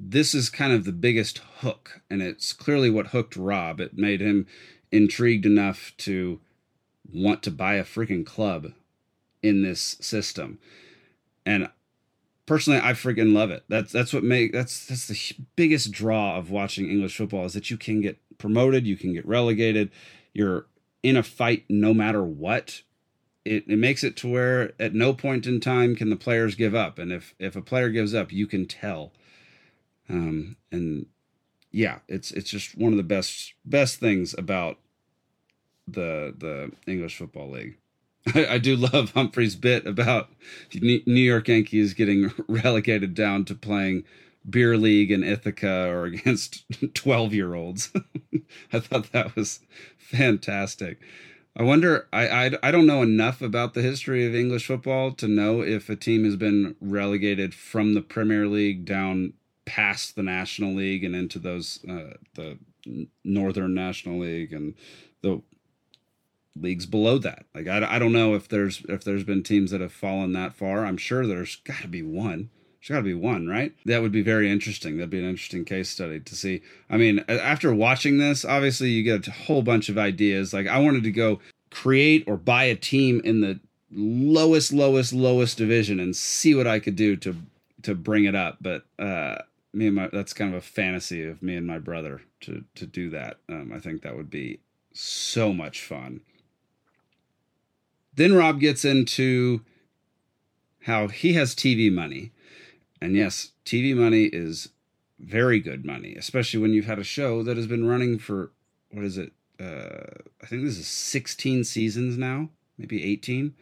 this 0.00 0.34
is 0.34 0.50
kind 0.50 0.72
of 0.72 0.84
the 0.84 0.92
biggest 0.92 1.38
hook, 1.60 2.02
and 2.08 2.22
it's 2.22 2.52
clearly 2.52 2.90
what 2.90 3.08
hooked 3.08 3.36
Rob. 3.36 3.80
It 3.80 3.96
made 3.96 4.20
him 4.20 4.46
intrigued 4.92 5.44
enough 5.44 5.92
to 5.98 6.40
want 7.12 7.42
to 7.42 7.50
buy 7.50 7.74
a 7.74 7.84
freaking 7.84 8.24
club 8.24 8.72
in 9.42 9.62
this 9.62 9.96
system. 10.00 10.58
And 11.44 11.68
personally, 12.46 12.80
I 12.82 12.92
freaking 12.92 13.32
love 13.32 13.50
it. 13.50 13.64
That's 13.68 13.92
that's 13.92 14.12
what 14.12 14.22
make 14.22 14.52
that's 14.52 14.86
that's 14.86 15.08
the 15.08 15.44
biggest 15.56 15.90
draw 15.90 16.36
of 16.36 16.50
watching 16.50 16.90
English 16.90 17.16
football 17.16 17.44
is 17.44 17.54
that 17.54 17.70
you 17.70 17.76
can 17.76 18.00
get 18.00 18.18
promoted, 18.38 18.86
you 18.86 18.96
can 18.96 19.12
get 19.12 19.26
relegated, 19.26 19.90
you're 20.32 20.66
in 21.02 21.16
a 21.16 21.22
fight 21.22 21.64
no 21.68 21.92
matter 21.92 22.22
what. 22.22 22.82
It, 23.44 23.64
it 23.66 23.78
makes 23.78 24.04
it 24.04 24.14
to 24.18 24.28
where 24.28 24.72
at 24.78 24.92
no 24.92 25.14
point 25.14 25.46
in 25.46 25.58
time 25.58 25.96
can 25.96 26.10
the 26.10 26.16
players 26.16 26.54
give 26.54 26.74
up, 26.74 26.98
and 26.98 27.10
if 27.12 27.34
if 27.38 27.56
a 27.56 27.62
player 27.62 27.88
gives 27.88 28.14
up, 28.14 28.30
you 28.30 28.46
can 28.46 28.66
tell 28.66 29.12
um, 30.08 30.56
and 30.72 31.06
yeah, 31.70 31.98
it's 32.08 32.30
it's 32.30 32.50
just 32.50 32.76
one 32.76 32.92
of 32.92 32.96
the 32.96 33.02
best 33.02 33.54
best 33.64 34.00
things 34.00 34.34
about 34.36 34.78
the 35.86 36.34
the 36.36 36.72
English 36.90 37.16
Football 37.16 37.50
League. 37.50 37.76
I, 38.34 38.46
I 38.50 38.58
do 38.58 38.76
love 38.76 39.12
Humphrey's 39.12 39.56
bit 39.56 39.86
about 39.86 40.30
New 40.74 41.00
York 41.06 41.48
Yankees 41.48 41.94
getting 41.94 42.32
relegated 42.48 43.14
down 43.14 43.44
to 43.46 43.54
playing 43.54 44.04
beer 44.48 44.76
league 44.76 45.10
in 45.10 45.22
Ithaca 45.22 45.88
or 45.88 46.04
against 46.06 46.64
12 46.94 47.34
year 47.34 47.54
olds. 47.54 47.92
I 48.72 48.80
thought 48.80 49.12
that 49.12 49.36
was 49.36 49.60
fantastic. 49.98 50.98
I 51.56 51.64
wonder, 51.64 52.06
I, 52.12 52.28
I, 52.28 52.50
I 52.62 52.70
don't 52.70 52.86
know 52.86 53.02
enough 53.02 53.42
about 53.42 53.74
the 53.74 53.82
history 53.82 54.24
of 54.24 54.34
English 54.34 54.66
football 54.66 55.10
to 55.12 55.26
know 55.26 55.60
if 55.60 55.88
a 55.90 55.96
team 55.96 56.24
has 56.24 56.36
been 56.36 56.76
relegated 56.80 57.52
from 57.52 57.94
the 57.94 58.00
Premier 58.00 58.46
League 58.46 58.84
down 58.84 59.32
past 59.68 60.16
the 60.16 60.22
National 60.22 60.74
League 60.74 61.04
and 61.04 61.14
into 61.14 61.38
those 61.38 61.78
uh, 61.88 62.14
the 62.34 62.58
Northern 63.22 63.74
National 63.74 64.20
League 64.20 64.52
and 64.52 64.74
the 65.22 65.42
leagues 66.56 66.86
below 66.86 67.18
that. 67.18 67.44
Like 67.54 67.68
I, 67.68 67.96
I 67.96 67.98
don't 67.98 68.12
know 68.12 68.34
if 68.34 68.48
there's 68.48 68.82
if 68.88 69.04
there's 69.04 69.24
been 69.24 69.42
teams 69.42 69.70
that 69.70 69.80
have 69.80 69.92
fallen 69.92 70.32
that 70.32 70.54
far. 70.54 70.84
I'm 70.84 70.96
sure 70.96 71.26
there's 71.26 71.56
got 71.56 71.82
to 71.82 71.88
be 71.88 72.02
one. 72.02 72.50
There's 72.80 72.96
got 72.96 72.98
to 72.98 73.02
be 73.02 73.14
one, 73.14 73.46
right? 73.46 73.74
That 73.84 74.02
would 74.02 74.12
be 74.12 74.22
very 74.22 74.50
interesting. 74.50 74.96
That'd 74.96 75.10
be 75.10 75.18
an 75.18 75.28
interesting 75.28 75.64
case 75.64 75.90
study 75.90 76.20
to 76.20 76.34
see. 76.34 76.62
I 76.88 76.96
mean, 76.96 77.24
after 77.28 77.74
watching 77.74 78.18
this, 78.18 78.44
obviously 78.44 78.90
you 78.90 79.02
get 79.02 79.26
a 79.26 79.32
whole 79.32 79.62
bunch 79.62 79.88
of 79.88 79.98
ideas. 79.98 80.54
Like 80.54 80.66
I 80.66 80.78
wanted 80.78 81.02
to 81.02 81.10
go 81.10 81.40
create 81.70 82.24
or 82.26 82.36
buy 82.36 82.64
a 82.64 82.76
team 82.76 83.20
in 83.24 83.40
the 83.40 83.60
lowest, 83.90 84.72
lowest, 84.72 85.12
lowest 85.12 85.58
division 85.58 85.98
and 86.00 86.14
see 86.14 86.54
what 86.54 86.66
I 86.66 86.78
could 86.78 86.96
do 86.96 87.16
to 87.16 87.36
to 87.82 87.94
bring 87.94 88.24
it 88.24 88.34
up. 88.34 88.58
But 88.60 88.84
uh, 88.98 89.38
me 89.78 89.86
and 89.86 89.96
my 89.96 90.08
that's 90.12 90.32
kind 90.32 90.52
of 90.52 90.58
a 90.58 90.66
fantasy 90.66 91.24
of 91.24 91.40
me 91.40 91.54
and 91.54 91.66
my 91.66 91.78
brother 91.78 92.22
to 92.40 92.64
to 92.74 92.84
do 92.84 93.08
that. 93.10 93.38
Um, 93.48 93.72
I 93.74 93.78
think 93.78 94.02
that 94.02 94.16
would 94.16 94.28
be 94.28 94.60
so 94.92 95.52
much 95.52 95.80
fun. 95.80 96.20
Then 98.14 98.34
Rob 98.34 98.58
gets 98.58 98.84
into 98.84 99.60
how 100.82 101.06
he 101.06 101.34
has 101.34 101.54
TV 101.54 101.92
money. 101.92 102.32
And 103.00 103.14
yes, 103.14 103.52
TV 103.64 103.94
money 103.94 104.24
is 104.24 104.70
very 105.20 105.60
good 105.60 105.84
money, 105.84 106.16
especially 106.16 106.60
when 106.60 106.72
you've 106.72 106.86
had 106.86 106.98
a 106.98 107.04
show 107.04 107.44
that 107.44 107.56
has 107.56 107.68
been 107.68 107.86
running 107.86 108.18
for 108.18 108.50
what 108.90 109.04
is 109.04 109.18
it? 109.18 109.32
Uh, 109.60 110.22
I 110.42 110.46
think 110.46 110.64
this 110.64 110.78
is 110.78 110.88
16 110.88 111.64
seasons 111.64 112.16
now, 112.16 112.48
maybe 112.76 113.04
18. 113.04 113.54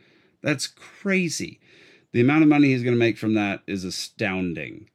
That's 0.43 0.67
crazy. 0.67 1.61
The 2.13 2.21
amount 2.21 2.43
of 2.43 2.49
money 2.49 2.69
he's 2.69 2.83
going 2.83 2.95
to 2.95 2.99
make 2.99 3.19
from 3.19 3.35
that 3.35 3.61
is 3.67 3.85
astounding 3.85 4.89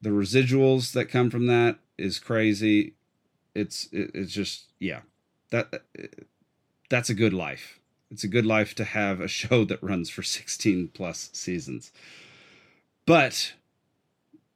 the 0.00 0.10
residuals 0.10 0.92
that 0.92 1.06
come 1.06 1.30
from 1.30 1.46
that 1.46 1.78
is 1.98 2.18
crazy. 2.18 2.94
It's 3.54 3.88
it, 3.92 4.10
it's 4.14 4.32
just 4.32 4.66
yeah, 4.78 5.00
that 5.50 5.82
that's 6.88 7.10
a 7.10 7.14
good 7.14 7.32
life. 7.32 7.78
It's 8.10 8.24
a 8.24 8.28
good 8.28 8.46
life 8.46 8.74
to 8.76 8.84
have 8.84 9.20
a 9.20 9.28
show 9.40 9.64
that 9.64 9.82
runs 9.82 10.10
for 10.10 10.22
16 10.22 10.88
plus 10.94 11.30
seasons. 11.32 11.92
But 13.06 13.54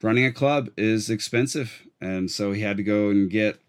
running 0.03 0.27
a 0.27 0.33
club 0.33 0.71
is 0.77 1.11
expensive, 1.11 1.83
and 2.01 2.31
so 2.31 2.53
he 2.53 2.63
had 2.63 2.77
to 2.77 2.83
go 2.83 3.11
and 3.11 3.31
get. 3.31 3.61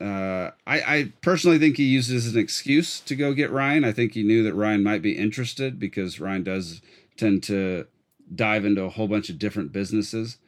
Uh, 0.00 0.50
I, 0.66 0.80
I 0.80 1.12
personally 1.20 1.60
think 1.60 1.76
he 1.76 1.84
used 1.84 2.10
it 2.10 2.16
as 2.16 2.34
an 2.34 2.40
excuse 2.40 2.98
to 3.00 3.14
go 3.14 3.34
get 3.34 3.52
Ryan. 3.52 3.84
I 3.84 3.92
think 3.92 4.14
he 4.14 4.24
knew 4.24 4.42
that 4.42 4.54
Ryan 4.54 4.82
might 4.82 5.00
be 5.00 5.16
interested 5.16 5.78
because 5.78 6.18
Ryan 6.18 6.42
does 6.42 6.82
tend 7.16 7.44
to 7.44 7.86
dive 8.34 8.64
into 8.64 8.82
a 8.82 8.88
whole 8.88 9.06
bunch 9.06 9.28
of 9.28 9.38
different 9.38 9.70
businesses 9.70 10.38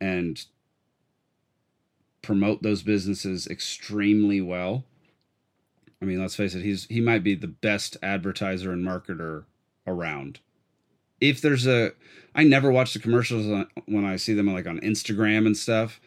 and 0.00 0.44
promote 2.22 2.62
those 2.62 2.82
businesses 2.82 3.46
extremely 3.46 4.40
well. 4.40 4.84
I 6.02 6.04
mean, 6.04 6.20
let's 6.20 6.36
face 6.36 6.54
it, 6.54 6.62
he's 6.62 6.86
he 6.86 7.00
might 7.00 7.22
be 7.22 7.34
the 7.34 7.46
best 7.46 7.96
advertiser 8.02 8.72
and 8.72 8.84
marketer 8.84 9.44
around. 9.86 10.40
If 11.20 11.40
there's 11.40 11.66
a 11.66 11.92
I 12.34 12.44
never 12.44 12.70
watch 12.70 12.94
the 12.94 13.00
commercials 13.00 13.66
when 13.86 14.04
I 14.04 14.16
see 14.16 14.32
them 14.32 14.52
like 14.52 14.66
on 14.66 14.80
Instagram 14.80 15.46
and 15.46 15.56
stuff. 15.56 16.00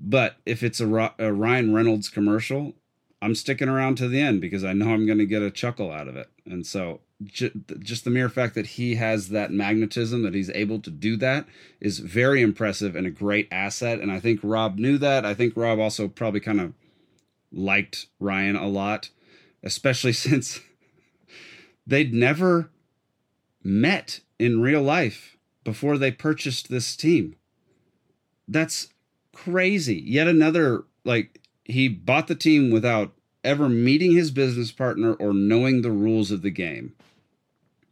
But 0.00 0.36
if 0.46 0.62
it's 0.62 0.80
a, 0.80 1.12
a 1.18 1.32
Ryan 1.32 1.74
Reynolds 1.74 2.08
commercial, 2.08 2.74
I'm 3.20 3.34
sticking 3.34 3.68
around 3.68 3.96
to 3.96 4.08
the 4.08 4.20
end 4.20 4.40
because 4.40 4.62
I 4.62 4.72
know 4.72 4.90
I'm 4.90 5.06
going 5.06 5.18
to 5.18 5.26
get 5.26 5.42
a 5.42 5.50
chuckle 5.50 5.90
out 5.90 6.06
of 6.06 6.16
it. 6.16 6.30
And 6.46 6.64
so 6.64 7.00
just 7.24 8.04
the 8.04 8.10
mere 8.10 8.28
fact 8.28 8.54
that 8.54 8.66
he 8.66 8.94
has 8.94 9.30
that 9.30 9.50
magnetism 9.50 10.22
that 10.22 10.34
he's 10.34 10.50
able 10.50 10.78
to 10.80 10.90
do 10.90 11.16
that 11.16 11.46
is 11.80 11.98
very 11.98 12.42
impressive 12.42 12.94
and 12.94 13.06
a 13.06 13.10
great 13.10 13.48
asset. 13.50 14.00
And 14.00 14.12
i 14.12 14.20
think 14.20 14.40
rob 14.42 14.78
knew 14.78 14.98
that. 14.98 15.24
I 15.26 15.34
think 15.34 15.56
rob 15.56 15.78
also 15.80 16.06
probably 16.06 16.40
kind 16.40 16.60
of 16.60 16.74
liked 17.50 18.06
ryan 18.20 18.56
a 18.56 18.68
lot 18.68 19.10
especially 19.62 20.12
since 20.24 20.60
they'd 21.86 22.14
never 22.14 22.70
met 23.62 24.20
in 24.38 24.60
real 24.60 24.82
life 24.82 25.36
before 25.64 25.98
they 25.98 26.10
purchased 26.10 26.68
this 26.68 26.96
team. 26.96 27.36
That's 28.46 28.88
crazy. 29.32 29.96
Yet 29.96 30.28
another 30.28 30.84
like 31.04 31.40
he 31.64 31.88
bought 31.88 32.28
the 32.28 32.34
team 32.34 32.70
without 32.70 33.12
ever 33.44 33.68
meeting 33.68 34.12
his 34.12 34.30
business 34.30 34.72
partner 34.72 35.14
or 35.14 35.32
knowing 35.32 35.82
the 35.82 35.90
rules 35.90 36.30
of 36.30 36.42
the 36.42 36.50
game 36.50 36.94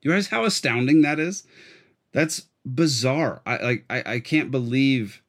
you 0.06 0.12
realize 0.12 0.28
how 0.28 0.44
astounding 0.44 1.02
that 1.02 1.18
is? 1.18 1.42
That's 2.12 2.46
bizarre. 2.64 3.42
I 3.44 3.56
like 3.56 3.84
I, 3.90 4.02
I 4.06 4.20
can't 4.20 4.52
believe 4.52 5.20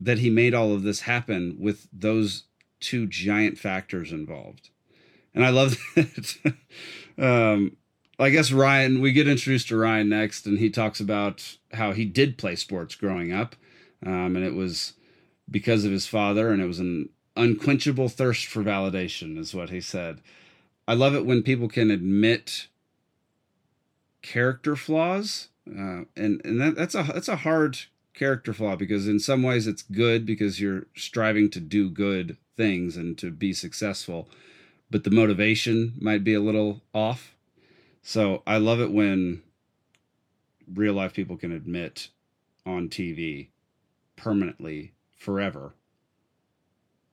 that 0.00 0.18
he 0.18 0.30
made 0.30 0.54
all 0.54 0.72
of 0.72 0.84
this 0.84 1.00
happen 1.00 1.56
with 1.58 1.88
those 1.92 2.44
two 2.78 3.08
giant 3.08 3.58
factors 3.58 4.12
involved. 4.12 4.70
And 5.34 5.44
I 5.44 5.48
love 5.48 5.76
that. 5.96 6.54
um, 7.18 7.76
I 8.20 8.30
guess 8.30 8.52
Ryan, 8.52 9.00
we 9.00 9.10
get 9.10 9.26
introduced 9.26 9.66
to 9.68 9.76
Ryan 9.76 10.10
next, 10.10 10.46
and 10.46 10.60
he 10.60 10.70
talks 10.70 11.00
about 11.00 11.56
how 11.72 11.90
he 11.90 12.04
did 12.04 12.38
play 12.38 12.54
sports 12.54 12.94
growing 12.94 13.32
up. 13.32 13.56
Um, 14.04 14.36
and 14.36 14.44
it 14.44 14.54
was 14.54 14.92
because 15.50 15.84
of 15.84 15.90
his 15.90 16.06
father, 16.06 16.52
and 16.52 16.62
it 16.62 16.66
was 16.66 16.78
an 16.78 17.08
unquenchable 17.36 18.08
thirst 18.08 18.46
for 18.46 18.62
validation, 18.62 19.38
is 19.38 19.54
what 19.54 19.70
he 19.70 19.80
said. 19.80 20.20
I 20.88 20.94
love 20.94 21.14
it 21.14 21.26
when 21.26 21.42
people 21.42 21.68
can 21.68 21.90
admit 21.90 22.68
character 24.22 24.76
flaws, 24.76 25.48
uh, 25.68 26.02
and 26.16 26.40
and 26.44 26.60
that, 26.60 26.76
that's 26.76 26.94
a 26.94 27.02
that's 27.02 27.28
a 27.28 27.36
hard 27.36 27.78
character 28.14 28.52
flaw 28.52 28.76
because 28.76 29.06
in 29.06 29.20
some 29.20 29.42
ways 29.42 29.66
it's 29.66 29.82
good 29.82 30.24
because 30.24 30.60
you're 30.60 30.86
striving 30.96 31.50
to 31.50 31.60
do 31.60 31.90
good 31.90 32.36
things 32.56 32.96
and 32.96 33.18
to 33.18 33.30
be 33.30 33.52
successful, 33.52 34.28
but 34.90 35.04
the 35.04 35.10
motivation 35.10 35.94
might 36.00 36.24
be 36.24 36.34
a 36.34 36.40
little 36.40 36.82
off. 36.94 37.34
So 38.02 38.42
I 38.46 38.56
love 38.56 38.80
it 38.80 38.92
when 38.92 39.42
real 40.72 40.94
life 40.94 41.12
people 41.12 41.36
can 41.36 41.52
admit 41.52 42.08
on 42.64 42.88
TV 42.88 43.48
permanently 44.16 44.92
forever 45.16 45.74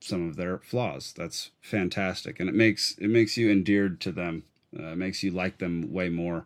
some 0.04 0.28
of 0.28 0.36
their 0.36 0.60
flaws. 0.60 1.14
That's 1.16 1.52
fantastic, 1.62 2.40
and 2.40 2.50
it 2.50 2.56
makes 2.56 2.96
it 2.98 3.10
makes 3.10 3.38
you 3.38 3.50
endeared 3.52 4.00
to 4.02 4.12
them. 4.12 4.44
Uh, 4.78 4.96
makes 4.96 5.24
you 5.24 5.32
like 5.32 5.60
them 5.60 5.94
way 5.94 6.10
more. 6.10 6.46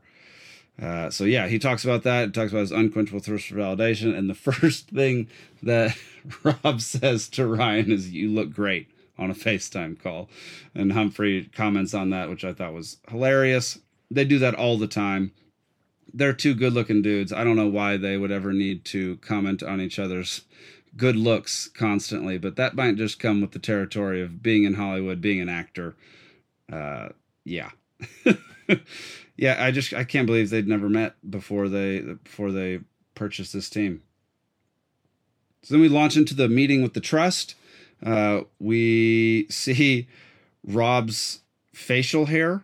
Uh, 0.82 1.10
so 1.10 1.24
yeah, 1.24 1.48
he 1.48 1.58
talks 1.58 1.84
about 1.84 2.04
that. 2.04 2.26
He 2.28 2.32
talks 2.32 2.52
about 2.52 2.62
his 2.62 2.72
unquenchable 2.72 3.20
thirst 3.20 3.48
for 3.48 3.56
validation, 3.56 4.16
and 4.16 4.30
the 4.30 4.36
first 4.52 4.90
thing 4.90 5.28
that 5.64 5.98
Rob 6.44 6.82
says 6.82 7.28
to 7.30 7.48
Ryan 7.48 7.92
is, 7.92 8.12
"You 8.12 8.30
look 8.30 8.54
great." 8.54 8.90
On 9.20 9.32
a 9.32 9.34
FaceTime 9.34 10.00
call, 10.00 10.30
and 10.76 10.94
Humphrey 10.94 11.50
comments 11.52 11.96
on 11.96 12.12
that, 12.12 12.30
which 12.30 12.46
I 12.46 12.54
thought 12.54 12.74
was 12.74 12.98
hilarious. 13.10 13.80
They 14.12 14.26
do 14.26 14.38
that 14.38 14.54
all 14.54 14.78
the 14.78 14.86
time. 14.86 15.32
They're 16.14 16.34
two 16.34 16.54
good-looking 16.54 17.02
dudes. 17.02 17.34
I 17.34 17.44
don't 17.44 17.56
know 17.56 17.68
why 17.68 17.98
they 17.98 18.16
would 18.16 18.30
ever 18.30 18.54
need 18.54 18.86
to 18.86 19.18
comment 19.18 19.64
on 19.64 19.82
each 19.82 19.98
other's 19.98 20.44
good 20.98 21.16
looks 21.16 21.68
constantly, 21.68 22.38
but 22.38 22.56
that 22.56 22.76
might 22.76 22.96
just 22.96 23.20
come 23.20 23.40
with 23.40 23.52
the 23.52 23.60
territory 23.60 24.22
of 24.22 24.42
being 24.42 24.64
in 24.64 24.74
Hollywood, 24.74 25.22
being 25.22 25.40
an 25.40 25.50
actor. 25.50 25.96
Uh, 26.72 27.10
yeah. 27.46 27.70
yeah, 29.38 29.64
I 29.64 29.72
just 29.72 29.94
I 29.94 30.04
can't 30.04 30.28
believe 30.28 30.50
they'd 30.50 30.68
never 30.68 30.90
met 30.90 31.16
before 31.30 31.70
they 31.70 32.02
before 32.02 32.52
they 32.52 32.80
purchased 33.16 33.54
this 33.54 33.70
team. 33.70 34.02
So 35.64 35.74
then 35.74 35.82
we 35.82 35.90
launch 35.90 36.18
into 36.18 36.36
the 36.36 36.50
meeting 36.50 36.82
with 36.82 36.94
the 36.94 37.00
trust. 37.00 37.56
Uh, 38.04 38.42
we 38.60 39.48
see 39.50 40.08
Rob's 40.64 41.42
facial 41.74 42.26
hair 42.26 42.64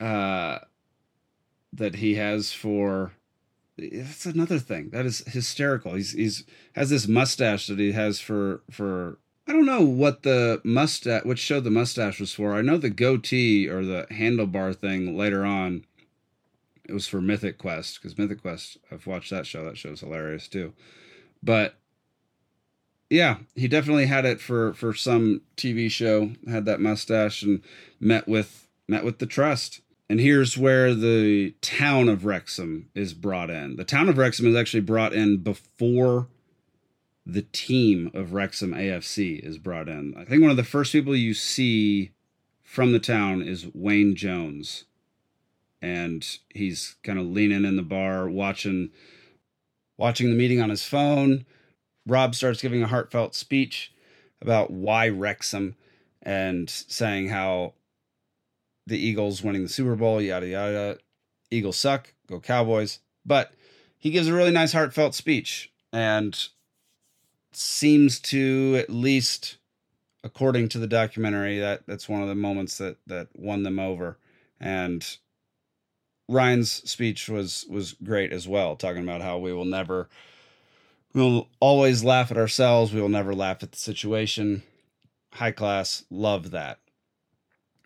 uh, 0.00 0.58
that 1.72 1.96
he 1.96 2.14
has 2.14 2.52
for. 2.52 3.12
That's 3.78 4.26
another 4.26 4.58
thing 4.58 4.90
that 4.90 5.06
is 5.06 5.20
hysterical. 5.26 5.94
He's 5.94 6.12
he's 6.12 6.44
has 6.74 6.90
this 6.90 7.08
mustache 7.08 7.66
that 7.68 7.78
he 7.78 7.92
has 7.92 8.20
for 8.20 8.62
for 8.70 9.18
I 9.46 9.52
don't 9.52 9.66
know 9.66 9.82
what 9.82 10.22
the 10.22 10.60
mustache, 10.64 11.24
which 11.24 11.38
show 11.38 11.60
the 11.60 11.70
mustache 11.70 12.20
was 12.20 12.32
for. 12.32 12.54
I 12.54 12.62
know 12.62 12.76
the 12.76 12.90
goatee 12.90 13.68
or 13.68 13.84
the 13.84 14.06
handlebar 14.10 14.76
thing 14.76 15.16
later 15.16 15.44
on. 15.44 15.84
It 16.84 16.92
was 16.92 17.08
for 17.08 17.20
Mythic 17.20 17.58
Quest 17.58 18.00
because 18.00 18.18
Mythic 18.18 18.42
Quest. 18.42 18.78
I've 18.92 19.06
watched 19.06 19.30
that 19.30 19.46
show. 19.46 19.64
That 19.64 19.78
show's 19.78 20.00
hilarious 20.00 20.46
too. 20.46 20.72
But 21.42 21.74
yeah, 23.08 23.38
he 23.56 23.66
definitely 23.66 24.06
had 24.06 24.24
it 24.24 24.40
for 24.40 24.72
for 24.74 24.94
some 24.94 25.42
TV 25.56 25.90
show. 25.90 26.32
Had 26.48 26.64
that 26.66 26.80
mustache 26.80 27.42
and 27.42 27.62
met 27.98 28.28
with 28.28 28.68
met 28.86 29.04
with 29.04 29.18
the 29.18 29.26
trust. 29.26 29.80
And 30.10 30.18
here's 30.18 30.58
where 30.58 30.92
the 30.92 31.54
town 31.60 32.08
of 32.08 32.24
Wrexham 32.24 32.88
is 32.96 33.14
brought 33.14 33.48
in. 33.48 33.76
The 33.76 33.84
town 33.84 34.08
of 34.08 34.18
Wrexham 34.18 34.48
is 34.48 34.56
actually 34.56 34.80
brought 34.80 35.12
in 35.12 35.36
before 35.36 36.26
the 37.24 37.42
team 37.42 38.10
of 38.12 38.32
Wrexham 38.32 38.72
AFC 38.72 39.38
is 39.38 39.56
brought 39.56 39.88
in. 39.88 40.16
I 40.18 40.24
think 40.24 40.42
one 40.42 40.50
of 40.50 40.56
the 40.56 40.64
first 40.64 40.90
people 40.90 41.14
you 41.14 41.32
see 41.32 42.10
from 42.64 42.90
the 42.90 42.98
town 42.98 43.40
is 43.40 43.68
Wayne 43.72 44.16
Jones. 44.16 44.82
And 45.80 46.26
he's 46.48 46.96
kind 47.04 47.20
of 47.20 47.26
leaning 47.26 47.64
in 47.64 47.76
the 47.76 47.82
bar 47.82 48.28
watching 48.28 48.90
watching 49.96 50.30
the 50.30 50.36
meeting 50.36 50.60
on 50.60 50.70
his 50.70 50.84
phone. 50.84 51.46
Rob 52.04 52.34
starts 52.34 52.60
giving 52.60 52.82
a 52.82 52.88
heartfelt 52.88 53.36
speech 53.36 53.92
about 54.42 54.72
why 54.72 55.08
Wrexham 55.08 55.76
and 56.20 56.68
saying 56.68 57.28
how 57.28 57.74
the 58.90 58.98
Eagles 58.98 59.42
winning 59.42 59.62
the 59.62 59.68
Super 59.68 59.96
Bowl, 59.96 60.20
yada 60.20 60.46
yada. 60.46 60.98
Eagles 61.50 61.78
suck, 61.78 62.12
go 62.28 62.40
Cowboys. 62.40 62.98
But 63.24 63.52
he 63.96 64.10
gives 64.10 64.28
a 64.28 64.34
really 64.34 64.50
nice 64.50 64.72
heartfelt 64.72 65.14
speech 65.14 65.72
and 65.92 66.36
seems 67.52 68.20
to 68.20 68.76
at 68.78 68.90
least 68.90 69.56
according 70.22 70.68
to 70.68 70.78
the 70.78 70.86
documentary 70.86 71.58
that 71.58 71.86
that's 71.86 72.08
one 72.08 72.20
of 72.20 72.28
the 72.28 72.34
moments 72.34 72.78
that 72.78 72.96
that 73.06 73.28
won 73.34 73.62
them 73.62 73.78
over. 73.78 74.18
And 74.60 75.06
Ryan's 76.28 76.70
speech 76.90 77.28
was 77.28 77.64
was 77.70 77.94
great 77.94 78.32
as 78.32 78.46
well 78.46 78.76
talking 78.76 79.02
about 79.02 79.22
how 79.22 79.38
we 79.38 79.52
will 79.52 79.64
never 79.64 80.08
we'll 81.14 81.48
always 81.60 82.02
laugh 82.02 82.30
at 82.30 82.36
ourselves. 82.36 82.92
We 82.92 83.00
will 83.00 83.08
never 83.08 83.34
laugh 83.34 83.62
at 83.62 83.72
the 83.72 83.78
situation. 83.78 84.62
High 85.34 85.52
class 85.52 86.04
love 86.10 86.50
that 86.50 86.80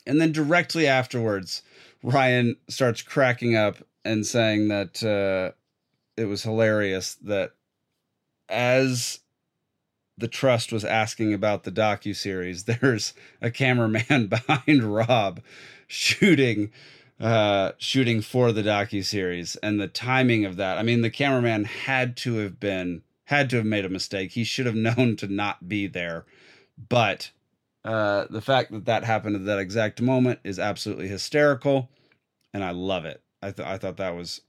and 0.07 0.21
then 0.21 0.33
directly 0.33 0.87
afterwards 0.87 1.63
Ryan 2.03 2.57
starts 2.69 3.03
cracking 3.03 3.57
up 3.57 3.77
and 4.05 4.27
saying 4.27 4.69
that 4.69 5.03
uh, 5.03 5.57
it 6.17 6.27
was 6.27 6.43
hilarious 6.43 7.15
that 7.23 7.53
as 8.49 9.21
the 10.17 10.29
trust 10.29 10.73
was 10.73 10.85
asking 10.85 11.35
about 11.35 11.65
the 11.65 11.73
docu 11.73 12.15
series. 12.15 12.65
There's 12.81 13.15
a 13.41 13.51
cameraman 13.51 14.27
behind 14.29 14.83
Rob 14.85 15.41
shooting 15.87 16.73
uh 17.21 17.71
shooting 17.79 18.21
for 18.21 18.51
the 18.51 18.63
docu 18.63 19.05
series 19.05 19.55
and 19.57 19.81
the 19.81 19.89
timing 19.89 20.45
of 20.45 20.57
that. 20.57 20.79
I 20.79 20.83
mean, 20.83 21.03
the 21.03 21.11
cameraman 21.11 21.65
had 21.65 22.17
to 22.19 22.39
have 22.39 22.59
been 22.59 23.03
had 23.25 23.49
to 23.51 23.57
have 23.57 23.67
made 23.67 23.85
a 23.85 23.91
mistake. 23.91 24.33
He 24.33 24.45
should 24.45 24.67
have 24.67 24.75
known 24.75 25.17
to 25.17 25.29
not 25.29 25.69
be 25.69 25.87
there. 25.87 26.25
But 26.89 27.31
uh 27.85 28.27
the 28.31 28.41
fact 28.41 28.73
that 28.73 28.87
that 28.87 29.05
happened 29.05 29.37
at 29.37 29.45
that 29.45 29.59
exact 29.59 30.01
moment 30.01 30.41
is 30.45 30.59
absolutely 30.59 31.09
hysterical 31.09 31.91
and 32.55 32.65
I 32.65 32.71
love 32.71 33.05
it. 33.05 33.21
I 33.43 33.51
th- 33.51 33.69
I 33.69 33.77
thought 33.77 33.99
that 33.99 34.15
was 34.17 34.41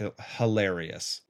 h- 0.00 0.12
hilarious. 0.38 1.20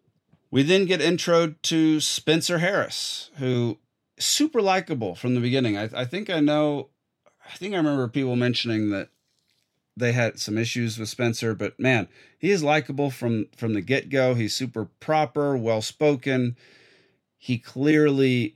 We 0.50 0.62
then 0.62 0.84
get 0.84 1.00
intro 1.00 1.54
to 1.62 2.00
Spencer 2.00 2.58
Harris, 2.58 3.30
who 3.36 3.78
super 4.18 4.60
likable 4.60 5.14
from 5.14 5.34
the 5.34 5.40
beginning. 5.40 5.76
I, 5.78 5.88
I 5.94 6.04
think 6.04 6.28
I 6.28 6.40
know, 6.40 6.88
I 7.44 7.56
think 7.56 7.72
I 7.74 7.78
remember 7.78 8.06
people 8.06 8.36
mentioning 8.36 8.90
that 8.90 9.08
they 9.96 10.12
had 10.12 10.38
some 10.38 10.58
issues 10.58 10.98
with 10.98 11.08
Spencer, 11.08 11.54
but 11.54 11.78
man, 11.80 12.08
he 12.38 12.50
is 12.50 12.62
likable 12.62 13.10
from 13.10 13.46
from 13.56 13.74
the 13.74 13.80
get 13.80 14.10
go. 14.10 14.34
He's 14.34 14.54
super 14.54 14.86
proper, 15.00 15.56
well 15.56 15.82
spoken. 15.82 16.56
He 17.38 17.58
clearly 17.58 18.54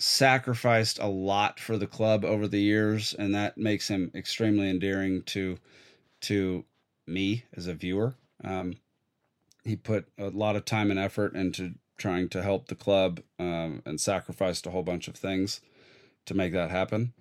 sacrificed 0.00 0.98
a 0.98 1.06
lot 1.06 1.60
for 1.60 1.76
the 1.76 1.86
club 1.86 2.24
over 2.24 2.48
the 2.48 2.60
years, 2.60 3.14
and 3.14 3.34
that 3.34 3.58
makes 3.58 3.88
him 3.88 4.10
extremely 4.14 4.68
endearing 4.70 5.22
to 5.24 5.58
to 6.22 6.64
me 7.06 7.44
as 7.54 7.66
a 7.66 7.74
viewer. 7.74 8.14
Um, 8.42 8.74
he 9.64 9.76
put 9.76 10.08
a 10.18 10.28
lot 10.30 10.56
of 10.56 10.64
time 10.64 10.90
and 10.90 10.98
effort 10.98 11.34
into 11.34 11.74
trying 11.98 12.28
to 12.30 12.42
help 12.42 12.68
the 12.68 12.74
club 12.74 13.20
um, 13.38 13.82
and 13.84 14.00
sacrificed 14.00 14.66
a 14.66 14.70
whole 14.70 14.82
bunch 14.82 15.06
of 15.06 15.14
things 15.16 15.60
to 16.26 16.34
make 16.34 16.52
that 16.52 16.70
happen. 16.70 17.12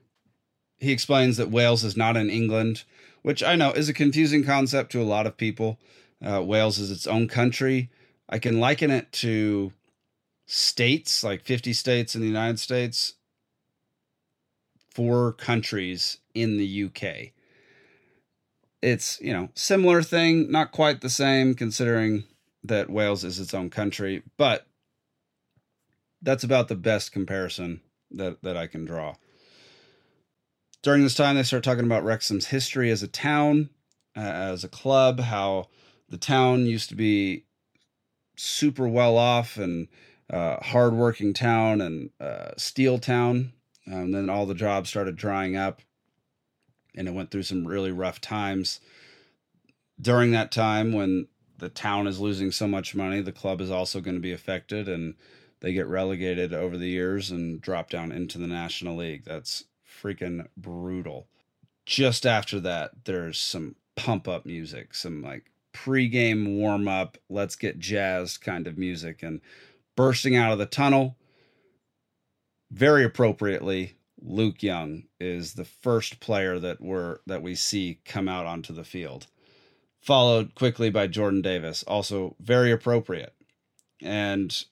he 0.79 0.91
explains 0.91 1.37
that 1.37 1.51
Wales 1.51 1.83
is 1.83 1.97
not 1.97 2.15
in 2.15 2.29
England, 2.29 2.83
which 3.21 3.43
I 3.43 3.55
know 3.55 3.71
is 3.71 3.89
a 3.89 3.93
confusing 3.93 4.43
concept 4.43 4.91
to 4.93 5.01
a 5.01 5.03
lot 5.03 5.27
of 5.27 5.35
people. 5.35 5.79
Uh, 6.25 6.41
Wales 6.41 6.79
is 6.79 6.91
its 6.91 7.07
own 7.07 7.27
country. 7.27 7.89
I 8.29 8.39
can 8.39 8.59
liken 8.59 8.91
it 8.91 9.11
to 9.13 9.73
states, 10.49 11.23
like 11.23 11.43
50 11.43 11.73
states 11.73 12.15
in 12.15 12.21
the 12.21 12.27
United 12.27 12.59
States, 12.59 13.13
four 14.89 15.31
countries 15.31 16.17
in 16.33 16.57
the 16.57 16.85
UK. 16.85 17.33
It's, 18.81 19.21
you 19.21 19.31
know, 19.31 19.49
similar 19.53 20.01
thing, 20.01 20.51
not 20.51 20.71
quite 20.71 21.01
the 21.01 21.09
same 21.09 21.53
considering 21.53 22.23
that 22.63 22.89
Wales 22.89 23.23
is 23.23 23.39
its 23.39 23.53
own 23.53 23.69
country, 23.69 24.23
but 24.37 24.65
that's 26.23 26.43
about 26.43 26.67
the 26.67 26.75
best 26.75 27.11
comparison 27.11 27.81
that, 28.09 28.41
that 28.41 28.57
I 28.57 28.65
can 28.65 28.85
draw. 28.85 29.15
During 30.81 31.03
this 31.03 31.15
time, 31.15 31.35
they 31.35 31.43
start 31.43 31.63
talking 31.63 31.85
about 31.85 32.03
Wrexham's 32.03 32.47
history 32.47 32.89
as 32.89 33.03
a 33.03 33.07
town, 33.07 33.69
uh, 34.17 34.21
as 34.21 34.63
a 34.63 34.69
club, 34.69 35.19
how 35.19 35.67
the 36.09 36.17
town 36.17 36.65
used 36.65 36.89
to 36.89 36.95
be 36.95 37.45
super 38.35 38.87
well 38.87 39.15
off 39.15 39.57
and 39.57 39.87
uh, 40.29 40.57
hardworking 40.61 41.33
town 41.33 41.81
and 41.81 42.09
uh, 42.19 42.51
steel 42.57 42.99
town. 42.99 43.53
Um, 43.91 44.11
then 44.11 44.29
all 44.29 44.45
the 44.45 44.53
jobs 44.53 44.89
started 44.89 45.15
drying 45.15 45.55
up, 45.55 45.81
and 46.95 47.07
it 47.07 47.13
went 47.13 47.31
through 47.31 47.43
some 47.43 47.67
really 47.67 47.91
rough 47.91 48.21
times. 48.21 48.79
During 49.99 50.31
that 50.31 50.51
time, 50.51 50.93
when 50.93 51.27
the 51.57 51.69
town 51.69 52.07
is 52.07 52.19
losing 52.19 52.51
so 52.51 52.67
much 52.67 52.95
money, 52.95 53.21
the 53.21 53.31
club 53.31 53.61
is 53.61 53.71
also 53.71 53.99
going 53.99 54.15
to 54.15 54.21
be 54.21 54.31
affected, 54.31 54.87
and 54.87 55.15
they 55.59 55.73
get 55.73 55.87
relegated 55.87 56.53
over 56.53 56.77
the 56.77 56.87
years 56.87 57.31
and 57.31 57.59
drop 57.61 57.89
down 57.89 58.11
into 58.11 58.37
the 58.37 58.47
National 58.47 58.95
League. 58.95 59.25
That's 59.25 59.65
freaking 60.01 60.47
brutal. 60.55 61.27
Just 61.85 62.25
after 62.25 62.59
that, 62.59 63.05
there's 63.05 63.39
some 63.39 63.75
pump 63.95 64.27
up 64.27 64.45
music, 64.45 64.93
some 64.93 65.21
like 65.21 65.51
pre-game 65.73 66.57
warm 66.57 66.87
up, 66.87 67.17
let's 67.29 67.55
get 67.55 67.79
jazzed 67.79 68.41
kind 68.41 68.67
of 68.67 68.77
music, 68.77 69.23
and 69.23 69.41
bursting 69.99 70.37
out 70.37 70.53
of 70.53 70.57
the 70.57 70.65
tunnel. 70.65 71.17
Very 72.71 73.03
appropriately, 73.03 73.97
Luke 74.21 74.63
Young 74.63 75.03
is 75.19 75.55
the 75.55 75.65
first 75.65 76.21
player 76.21 76.57
that 76.57 76.79
we're 76.79 77.17
that 77.25 77.41
we 77.41 77.53
see 77.53 77.99
come 78.05 78.29
out 78.29 78.45
onto 78.45 78.71
the 78.71 78.85
field, 78.85 79.27
followed 79.99 80.55
quickly 80.55 80.89
by 80.89 81.07
Jordan 81.07 81.41
Davies, 81.41 81.83
also 81.83 82.37
very 82.39 82.71
appropriate, 82.71 83.33
and 84.01 84.63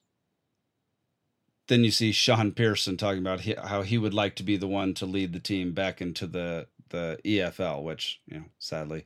then 1.68 1.84
you 1.84 1.92
see 1.92 2.14
Shaun 2.14 2.54
Pearson 2.54 2.96
talking 2.96 3.20
about 3.20 3.42
how 3.66 3.82
he 3.82 3.98
would 3.98 4.14
like 4.14 4.38
to 4.38 4.44
be 4.44 4.56
the 4.56 4.66
one 4.66 4.94
to 4.94 5.06
lead 5.06 5.34
the 5.34 5.42
team 5.42 5.74
back 5.74 6.00
into 6.00 6.26
the 6.26 6.68
the 6.88 7.20
EFL, 7.26 7.84
which 7.84 8.22
you 8.28 8.38
know 8.38 8.46
sadly 8.60 9.04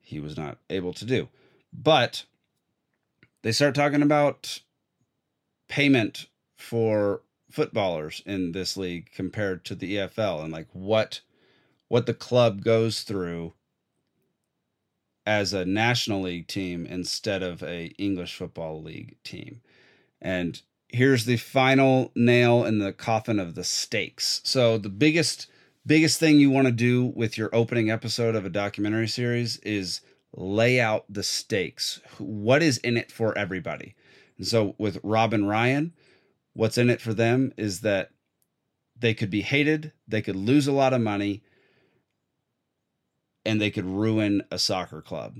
he 0.00 0.20
was 0.20 0.38
not 0.38 0.56
able 0.70 0.94
to 0.94 1.04
do. 1.04 1.28
But 1.70 2.24
they 3.42 3.52
start 3.52 3.74
talking 3.74 4.00
about 4.00 4.60
payment 5.68 6.26
for 6.56 7.22
footballers 7.50 8.22
in 8.26 8.52
this 8.52 8.76
league 8.76 9.10
compared 9.14 9.64
to 9.64 9.74
the 9.74 9.96
EFL 9.96 10.42
and 10.42 10.52
like 10.52 10.68
what 10.72 11.20
what 11.88 12.06
the 12.06 12.14
club 12.14 12.64
goes 12.64 13.02
through 13.02 13.52
as 15.26 15.52
a 15.52 15.64
national 15.64 16.22
league 16.22 16.48
team 16.48 16.86
instead 16.86 17.42
of 17.42 17.62
a 17.62 17.86
English 17.98 18.34
football 18.34 18.82
league 18.82 19.16
team. 19.22 19.60
And 20.20 20.60
here's 20.88 21.24
the 21.24 21.36
final 21.36 22.10
nail 22.14 22.64
in 22.64 22.78
the 22.78 22.92
coffin 22.92 23.38
of 23.38 23.54
the 23.54 23.64
stakes. 23.64 24.40
So 24.44 24.78
the 24.78 24.88
biggest 24.88 25.46
biggest 25.86 26.18
thing 26.18 26.40
you 26.40 26.50
want 26.50 26.66
to 26.66 26.72
do 26.72 27.12
with 27.14 27.36
your 27.36 27.50
opening 27.54 27.90
episode 27.90 28.34
of 28.34 28.44
a 28.44 28.50
documentary 28.50 29.08
series 29.08 29.58
is 29.58 30.00
lay 30.32 30.80
out 30.80 31.04
the 31.08 31.22
stakes. 31.22 32.00
What 32.18 32.62
is 32.62 32.78
in 32.78 32.96
it 32.96 33.12
for 33.12 33.36
everybody? 33.36 33.94
And 34.38 34.46
so 34.46 34.74
with 34.78 34.98
Rob 35.02 35.32
and 35.32 35.48
Ryan, 35.48 35.92
what's 36.52 36.78
in 36.78 36.90
it 36.90 37.00
for 37.00 37.14
them 37.14 37.52
is 37.56 37.80
that 37.80 38.10
they 38.98 39.14
could 39.14 39.30
be 39.30 39.42
hated, 39.42 39.92
they 40.06 40.22
could 40.22 40.36
lose 40.36 40.66
a 40.66 40.72
lot 40.72 40.92
of 40.92 41.00
money, 41.00 41.42
and 43.44 43.60
they 43.60 43.70
could 43.70 43.84
ruin 43.84 44.42
a 44.50 44.58
soccer 44.58 45.02
club. 45.02 45.38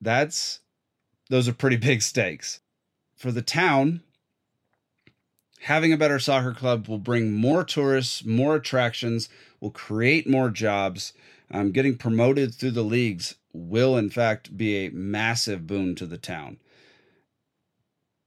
That's 0.00 0.60
those 1.30 1.48
are 1.48 1.54
pretty 1.54 1.76
big 1.90 2.02
stakes. 2.02 2.60
For 3.16 3.30
the 3.30 3.42
town, 3.42 4.02
having 5.60 5.92
a 5.92 5.98
better 5.98 6.18
soccer 6.18 6.52
club 6.52 6.88
will 6.88 6.98
bring 6.98 7.32
more 7.32 7.64
tourists, 7.64 8.24
more 8.24 8.56
attractions, 8.56 9.28
will 9.60 9.70
create 9.70 10.28
more 10.28 10.50
jobs. 10.50 11.12
Um, 11.50 11.72
getting 11.72 11.96
promoted 11.96 12.54
through 12.54 12.72
the 12.72 12.82
leagues 12.82 13.36
will, 13.52 13.96
in 13.96 14.10
fact, 14.10 14.56
be 14.56 14.86
a 14.86 14.90
massive 14.90 15.66
boon 15.66 15.94
to 15.96 16.06
the 16.06 16.18
town. 16.18 16.58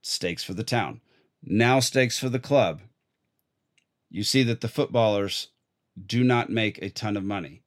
Stakes 0.07 0.41
for 0.41 0.53
the 0.53 0.63
town. 0.63 1.01
Now, 1.43 1.81
stakes 1.81 2.17
for 2.17 2.29
the 2.29 2.39
club. 2.39 2.79
You 4.09 4.23
see 4.23 4.41
that 4.43 4.61
the 4.61 4.69
footballers 4.69 5.49
do 6.01 6.23
not 6.23 6.49
make 6.49 6.77
a 6.77 6.89
ton 6.89 7.17
of 7.17 7.25
money. 7.25 7.63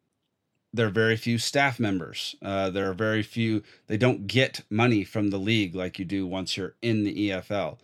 There 0.73 0.87
are 0.87 0.91
very 0.91 1.17
few 1.17 1.37
staff 1.37 1.79
members. 1.79 2.35
Uh, 2.41 2.71
there 2.71 2.89
are 2.89 2.95
very 2.95 3.23
few, 3.23 3.63
they 3.89 3.99
don't 3.99 4.27
get 4.27 4.63
money 4.71 5.05
from 5.05 5.29
the 5.29 5.39
league 5.39 5.75
like 5.75 5.99
you 5.99 6.07
do 6.07 6.27
once 6.27 6.57
you're 6.57 6.77
in 6.81 7.05
the 7.05 7.29
EFL. 7.29 7.79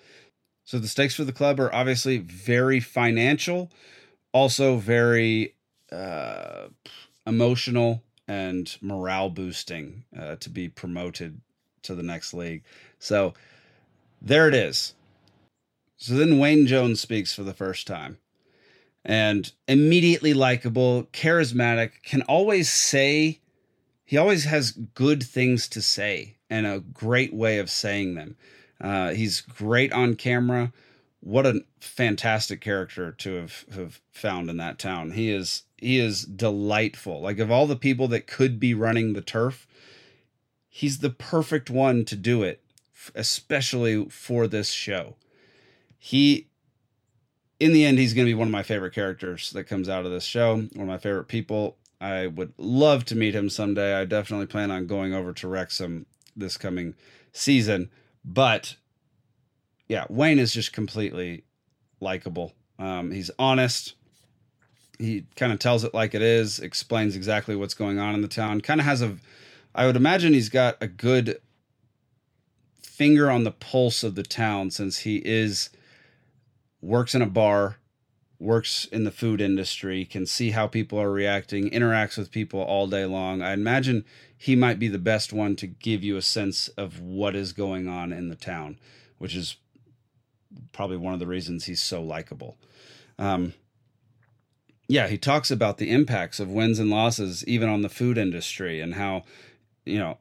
So 0.65 0.79
the 0.79 0.89
stakes 0.89 1.15
for 1.15 1.25
the 1.25 1.33
club 1.33 1.61
are 1.61 1.75
obviously 1.75 2.17
very 2.17 2.81
financial, 2.81 3.71
also 4.33 4.77
very 4.77 5.55
uh, 5.93 6.69
emotional 7.27 8.03
and 8.27 8.75
morale 8.81 9.29
boosting 9.29 10.05
uh, 10.19 10.37
to 10.37 10.49
be 10.49 10.71
promoted 10.71 11.43
to 11.83 11.95
the 11.95 12.03
next 12.03 12.33
league. 12.33 12.65
So 12.99 13.35
there 14.21 14.49
it 14.49 14.55
is. 14.55 14.95
So 15.97 16.15
then 16.15 16.39
Wayne 16.39 16.67
Jones 16.67 17.01
speaks 17.01 17.33
for 17.33 17.43
the 17.43 17.55
first 17.55 17.87
time. 17.87 18.19
And 19.05 19.53
immediately 19.69 20.35
likable, 20.35 21.05
charismatic, 21.13 22.03
can 22.03 22.23
always 22.23 22.69
say, 22.69 23.41
he 24.05 24.17
always 24.17 24.45
has 24.45 24.73
good 24.73 25.23
things 25.23 25.69
to 25.69 25.81
say 25.81 26.37
and 26.51 26.67
a 26.67 26.81
great 26.81 27.33
way 27.33 27.59
of 27.59 27.71
saying 27.71 28.15
them. 28.15 28.37
Uh, 28.81 29.11
he's 29.11 29.41
great 29.41 29.93
on 29.93 30.17
camera. 30.17 30.73
What 31.21 31.47
a 31.47 31.65
fantastic 31.81 32.61
character 32.61 33.13
to 33.13 33.35
have, 33.35 33.65
have 33.75 34.01
found 34.13 34.51
in 34.51 34.59
that 34.59 34.79
town. 34.79 35.13
He 35.13 35.31
is 35.31 35.65
he 35.77 35.99
is 35.99 36.25
delightful. 36.25 37.21
Like 37.21 37.39
of 37.39 37.51
all 37.51 37.67
the 37.67 37.77
people 37.77 38.09
that 38.09 38.27
could 38.27 38.59
be 38.59 38.75
running 38.75 39.13
the 39.13 39.21
turf, 39.21 39.67
he's 40.69 40.99
the 40.99 41.11
perfect 41.11 41.69
one 41.69 42.05
to 42.07 42.17
do 42.17 42.43
it, 42.43 42.63
especially 43.15 44.07
for 44.07 44.47
this 44.47 44.71
show. 44.71 45.17
He 45.99 46.49
in 47.59 47.73
the 47.73 47.85
end 47.85 47.99
he's 47.99 48.15
going 48.15 48.27
to 48.27 48.31
be 48.31 48.35
one 48.35 48.49
of 48.49 48.53
my 48.53 48.63
favorite 48.63 48.95
characters 48.95 49.51
that 49.51 49.65
comes 49.65 49.89
out 49.89 50.05
of 50.05 50.13
this 50.13 50.25
show, 50.25 50.55
one 50.55 50.71
of 50.75 50.87
my 50.87 50.99
favorite 50.99 51.29
people. 51.29 51.77
I 52.01 52.27
would 52.27 52.53
love 52.59 53.05
to 53.07 53.17
meet 53.17 53.35
him 53.35 53.49
someday. 53.49 53.95
I 53.95 54.05
definitely 54.05 54.47
plan 54.47 54.71
on 54.71 54.87
going 54.87 55.15
over 55.15 55.33
to 55.33 55.49
Wrexham 55.49 56.07
this 56.37 56.59
coming 56.59 56.95
season. 57.33 57.91
But 58.25 58.77
yeah, 59.89 60.05
Wayne 60.11 60.39
is 60.39 60.53
just 60.53 60.73
completely 60.73 61.45
likable. 62.01 62.53
Um, 62.79 63.11
he's 63.11 63.31
honest. 63.39 63.95
He 64.99 65.25
kind 65.37 65.53
of 65.53 65.59
tells 65.59 65.85
it 65.85 65.95
like 65.95 66.15
it 66.15 66.23
is, 66.23 66.59
explains 66.59 67.17
exactly 67.17 67.57
what's 67.57 67.75
going 67.75 67.99
on 67.99 68.15
in 68.15 68.23
the 68.23 68.29
town. 68.29 68.61
Kind 68.61 68.81
of 68.81 68.87
has 68.87 69.03
a, 69.03 69.17
I 69.75 69.87
would 69.87 69.97
imagine 69.97 70.33
he's 70.33 70.49
got 70.49 70.77
a 70.81 70.87
good 70.87 71.39
finger 72.87 73.31
on 73.31 73.45
the 73.45 73.53
pulse 73.53 74.03
of 74.03 74.15
the 74.15 74.23
town 74.23 74.71
since 74.71 75.01
he 75.01 75.17
is 75.25 75.71
works 76.81 77.15
in 77.15 77.23
a 77.23 77.27
bar, 77.27 77.77
works 78.39 78.85
in 78.87 79.05
the 79.05 79.11
food 79.11 79.41
industry, 79.41 80.05
can 80.05 80.27
see 80.27 80.51
how 80.51 80.67
people 80.67 81.01
are 81.01 81.11
reacting, 81.11 81.71
interacts 81.71 82.17
with 82.17 82.31
people 82.31 82.61
all 82.61 82.87
day 82.87 83.05
long. 83.05 83.43
I 83.43 83.53
imagine 83.53 84.05
he 84.37 84.55
might 84.55 84.79
be 84.79 84.89
the 84.89 84.99
best 84.99 85.33
one 85.33 85.57
to 85.57 85.67
give 85.67 86.05
you 86.05 86.17
a 86.17 86.23
sense 86.23 86.69
of 86.69 87.01
what 87.01 87.35
is 87.35 87.53
going 87.53 87.89
on 87.89 88.13
in 88.13 88.29
the 88.29 88.37
town, 88.37 88.79
which 89.19 89.35
is 89.35 89.57
probably 90.73 90.97
one 90.97 91.15
of 91.15 91.21
the 91.21 91.27
reasons 91.27 91.65
he's 91.65 91.83
so 91.83 92.03
likable. 92.03 92.57
Um, 93.19 93.55
yeah, 94.89 95.09
he 95.09 95.19
talks 95.19 95.51
about 95.51 95.79
the 95.79 95.91
impacts 95.91 96.39
of 96.39 96.49
wins 96.49 96.79
and 96.79 96.91
losses, 96.91 97.45
even 97.47 97.69
on 97.69 97.83
the 97.83 97.89
food 97.89 98.17
industry, 98.17 98.81
and 98.81 98.95
how, 98.95 99.25
you 99.85 99.99
know, 99.99 100.19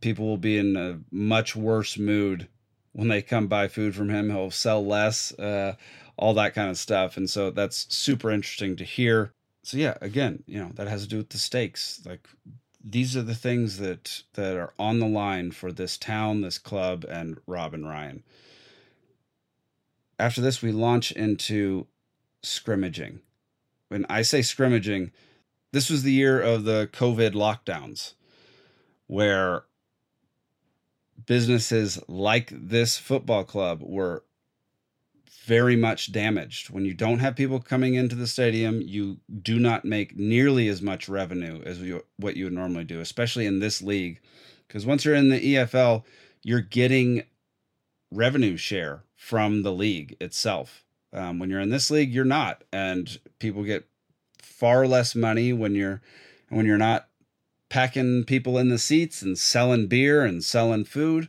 people 0.00 0.26
will 0.26 0.36
be 0.36 0.58
in 0.58 0.76
a 0.76 0.98
much 1.10 1.54
worse 1.56 1.98
mood 1.98 2.48
when 2.92 3.08
they 3.08 3.22
come 3.22 3.46
buy 3.46 3.68
food 3.68 3.94
from 3.94 4.08
him. 4.08 4.30
He'll 4.30 4.50
sell 4.50 4.84
less, 4.84 5.32
uh, 5.38 5.74
all 6.16 6.34
that 6.34 6.54
kind 6.54 6.70
of 6.70 6.78
stuff. 6.78 7.16
And 7.16 7.28
so 7.28 7.50
that's 7.50 7.94
super 7.94 8.30
interesting 8.30 8.76
to 8.76 8.84
hear. 8.84 9.32
So, 9.62 9.76
yeah, 9.76 9.98
again, 10.00 10.42
you 10.46 10.58
know, 10.58 10.70
that 10.74 10.88
has 10.88 11.02
to 11.02 11.08
do 11.08 11.18
with 11.18 11.30
the 11.30 11.38
stakes. 11.38 12.00
Like, 12.06 12.28
these 12.82 13.16
are 13.16 13.22
the 13.22 13.34
things 13.34 13.78
that 13.78 14.22
that 14.34 14.56
are 14.56 14.72
on 14.78 15.00
the 15.00 15.08
line 15.08 15.50
for 15.50 15.72
this 15.72 15.98
town, 15.98 16.40
this 16.40 16.58
club, 16.58 17.04
and 17.04 17.38
Rob 17.46 17.74
and 17.74 17.86
Ryan. 17.86 18.22
After 20.18 20.40
this, 20.40 20.62
we 20.62 20.70
launch 20.70 21.10
into 21.12 21.88
scrimmaging. 22.42 23.20
When 23.88 24.06
I 24.08 24.22
say 24.22 24.40
scrimmaging, 24.40 25.10
this 25.72 25.90
was 25.90 26.04
the 26.04 26.12
year 26.12 26.40
of 26.40 26.64
the 26.64 26.88
COVID 26.92 27.32
lockdowns 27.32 28.14
where 29.06 29.64
businesses 31.26 32.00
like 32.08 32.50
this 32.52 32.96
football 32.96 33.44
club 33.44 33.80
were 33.82 34.24
very 35.44 35.76
much 35.76 36.10
damaged. 36.10 36.70
When 36.70 36.84
you 36.84 36.92
don't 36.92 37.20
have 37.20 37.36
people 37.36 37.60
coming 37.60 37.94
into 37.94 38.16
the 38.16 38.26
stadium, 38.26 38.82
you 38.82 39.18
do 39.42 39.60
not 39.60 39.84
make 39.84 40.16
nearly 40.16 40.68
as 40.68 40.82
much 40.82 41.08
revenue 41.08 41.62
as 41.64 41.80
you, 41.80 42.04
what 42.16 42.36
you 42.36 42.44
would 42.44 42.52
normally 42.52 42.84
do, 42.84 43.00
especially 43.00 43.46
in 43.46 43.60
this 43.60 43.80
league. 43.80 44.20
Because 44.66 44.84
once 44.84 45.04
you're 45.04 45.14
in 45.14 45.28
the 45.28 45.54
EFL, 45.54 46.02
you're 46.42 46.60
getting 46.60 47.22
revenue 48.10 48.56
share 48.56 49.04
from 49.14 49.62
the 49.62 49.72
league 49.72 50.16
itself. 50.20 50.84
Um, 51.12 51.38
when 51.38 51.48
you're 51.48 51.60
in 51.60 51.70
this 51.70 51.90
league, 51.90 52.12
you're 52.12 52.24
not, 52.24 52.64
and 52.72 53.18
people 53.38 53.62
get 53.62 53.86
far 54.42 54.86
less 54.86 55.14
money 55.14 55.52
when 55.52 55.74
you're 55.74 56.00
when 56.48 56.66
you're 56.66 56.76
not 56.76 57.08
packing 57.68 58.24
people 58.24 58.58
in 58.58 58.68
the 58.68 58.78
seats 58.78 59.22
and 59.22 59.38
selling 59.38 59.86
beer 59.86 60.24
and 60.24 60.44
selling 60.44 60.84
food. 60.84 61.28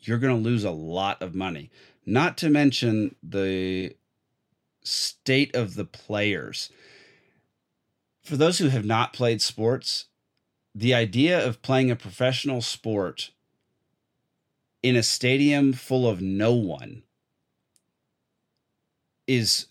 You're 0.00 0.18
going 0.18 0.34
to 0.34 0.48
lose 0.48 0.64
a 0.64 0.70
lot 0.70 1.20
of 1.22 1.34
money. 1.34 1.70
Not 2.06 2.38
to 2.38 2.50
mention 2.50 3.14
the 3.22 3.94
state 4.82 5.54
of 5.54 5.74
the 5.74 5.84
players. 5.84 6.70
For 8.22 8.36
those 8.36 8.58
who 8.58 8.68
have 8.68 8.84
not 8.84 9.12
played 9.12 9.42
sports, 9.42 10.06
the 10.74 10.94
idea 10.94 11.44
of 11.44 11.62
playing 11.62 11.90
a 11.90 11.96
professional 11.96 12.62
sport 12.62 13.30
in 14.82 14.96
a 14.96 15.02
stadium 15.02 15.72
full 15.72 16.08
of 16.08 16.22
no 16.22 16.54
one 16.54 17.02
is 19.26 19.66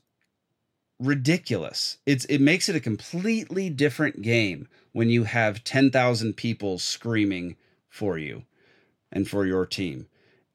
ridiculous. 0.99 1.97
It's 2.05 2.25
it 2.25 2.39
makes 2.39 2.69
it 2.69 2.75
a 2.75 2.81
completely 2.81 3.69
different 3.69 4.21
game 4.21 4.67
when 4.91 5.09
you 5.09 5.23
have 5.23 5.63
10,000 5.63 6.33
people 6.33 6.77
screaming 6.77 7.55
for 7.89 8.17
you 8.17 8.43
and 9.11 9.27
for 9.27 9.45
your 9.45 9.65
team. 9.65 10.07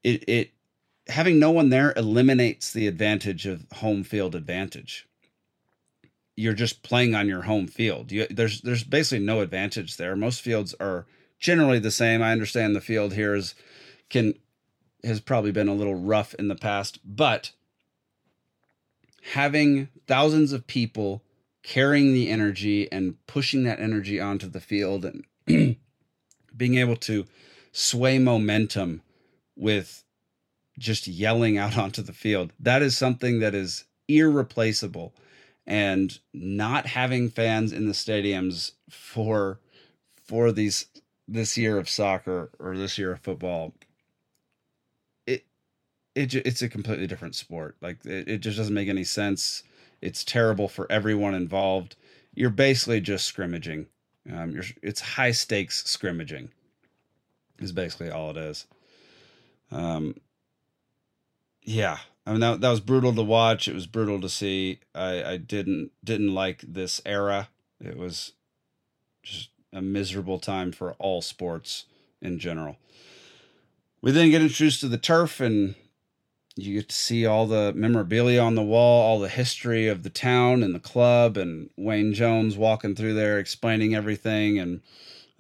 It 0.02 0.24
it 0.28 0.50
having 1.08 1.38
no 1.38 1.50
one 1.50 1.70
there 1.70 1.92
eliminates 1.96 2.72
the 2.72 2.86
advantage 2.86 3.46
of 3.46 3.66
home 3.76 4.04
field 4.04 4.34
advantage. 4.34 5.06
You're 6.36 6.54
just 6.54 6.82
playing 6.82 7.14
on 7.14 7.28
your 7.28 7.42
home 7.42 7.68
field. 7.68 8.10
You, 8.12 8.26
there's 8.28 8.60
there's 8.60 8.84
basically 8.84 9.24
no 9.24 9.40
advantage 9.40 9.96
there. 9.96 10.16
Most 10.16 10.42
fields 10.42 10.74
are 10.80 11.06
generally 11.38 11.78
the 11.78 11.90
same. 11.90 12.22
I 12.22 12.32
understand 12.32 12.74
the 12.74 12.80
field 12.80 13.14
here 13.14 13.34
is 13.34 13.54
can 14.10 14.34
has 15.04 15.20
probably 15.20 15.52
been 15.52 15.68
a 15.68 15.74
little 15.74 15.94
rough 15.94 16.34
in 16.34 16.48
the 16.48 16.54
past, 16.54 16.98
but 17.04 17.52
having 19.32 19.88
thousands 20.06 20.52
of 20.52 20.66
people 20.66 21.22
carrying 21.62 22.12
the 22.12 22.28
energy 22.28 22.90
and 22.92 23.16
pushing 23.26 23.64
that 23.64 23.80
energy 23.80 24.20
onto 24.20 24.48
the 24.48 24.60
field 24.60 25.04
and 25.04 25.24
being 26.56 26.74
able 26.76 26.96
to 26.96 27.24
sway 27.72 28.18
momentum 28.18 29.02
with 29.56 30.04
just 30.78 31.06
yelling 31.06 31.56
out 31.56 31.78
onto 31.78 32.02
the 32.02 32.12
field. 32.12 32.52
That 32.60 32.82
is 32.82 32.96
something 32.96 33.40
that 33.40 33.54
is 33.54 33.84
irreplaceable. 34.08 35.14
And 35.66 36.18
not 36.34 36.84
having 36.84 37.30
fans 37.30 37.72
in 37.72 37.86
the 37.86 37.94
stadiums 37.94 38.72
for 38.90 39.60
for 40.22 40.52
these 40.52 40.86
this 41.26 41.56
year 41.56 41.78
of 41.78 41.88
soccer 41.88 42.50
or 42.58 42.76
this 42.76 42.98
year 42.98 43.12
of 43.12 43.20
football 43.20 43.72
it 46.14 46.34
it's 46.34 46.62
a 46.62 46.68
completely 46.68 47.06
different 47.06 47.34
sport. 47.34 47.76
Like 47.80 48.04
it, 48.04 48.28
it 48.28 48.38
just 48.38 48.56
doesn't 48.56 48.74
make 48.74 48.88
any 48.88 49.04
sense. 49.04 49.62
It's 50.00 50.24
terrible 50.24 50.68
for 50.68 50.90
everyone 50.90 51.34
involved. 51.34 51.96
You're 52.34 52.50
basically 52.50 53.00
just 53.00 53.26
scrimmaging. 53.26 53.86
Um, 54.32 54.52
you're 54.52 54.64
it's 54.82 55.00
high 55.00 55.32
stakes 55.32 55.84
scrimmaging. 55.86 56.50
Is 57.58 57.72
basically 57.72 58.10
all 58.10 58.30
it 58.30 58.36
is. 58.36 58.66
Um, 59.70 60.16
yeah, 61.62 61.98
I 62.26 62.32
mean 62.32 62.40
that 62.40 62.60
that 62.60 62.70
was 62.70 62.80
brutal 62.80 63.12
to 63.14 63.22
watch. 63.22 63.68
It 63.68 63.74
was 63.74 63.86
brutal 63.86 64.20
to 64.20 64.28
see. 64.28 64.80
I 64.94 65.24
I 65.24 65.36
didn't 65.36 65.90
didn't 66.02 66.34
like 66.34 66.60
this 66.66 67.00
era. 67.04 67.48
It 67.80 67.96
was 67.96 68.32
just 69.22 69.50
a 69.72 69.82
miserable 69.82 70.38
time 70.38 70.72
for 70.72 70.92
all 70.94 71.20
sports 71.20 71.86
in 72.20 72.38
general. 72.38 72.76
We 74.00 74.12
then 74.12 74.30
get 74.30 74.42
introduced 74.42 74.80
to 74.80 74.88
the 74.88 74.98
turf 74.98 75.40
and 75.40 75.74
you 76.56 76.74
get 76.74 76.88
to 76.88 76.94
see 76.94 77.26
all 77.26 77.46
the 77.46 77.72
memorabilia 77.74 78.40
on 78.40 78.54
the 78.54 78.62
wall, 78.62 79.02
all 79.02 79.18
the 79.18 79.28
history 79.28 79.88
of 79.88 80.02
the 80.02 80.10
town 80.10 80.62
and 80.62 80.74
the 80.74 80.80
club, 80.80 81.36
and 81.36 81.70
Wayne 81.76 82.14
Jones 82.14 82.56
walking 82.56 82.94
through 82.94 83.14
there 83.14 83.38
explaining 83.38 83.94
everything. 83.94 84.58
And 84.58 84.80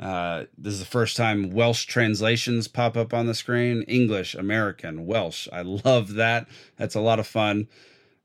uh, 0.00 0.44
this 0.58 0.74
is 0.74 0.80
the 0.80 0.86
first 0.86 1.16
time 1.16 1.50
Welsh 1.50 1.84
translations 1.84 2.66
pop 2.66 2.96
up 2.96 3.14
on 3.14 3.26
the 3.26 3.34
screen 3.34 3.82
English, 3.82 4.34
American, 4.34 5.06
Welsh. 5.06 5.46
I 5.52 5.62
love 5.62 6.14
that. 6.14 6.48
That's 6.76 6.96
a 6.96 7.00
lot 7.00 7.20
of 7.20 7.26
fun. 7.26 7.68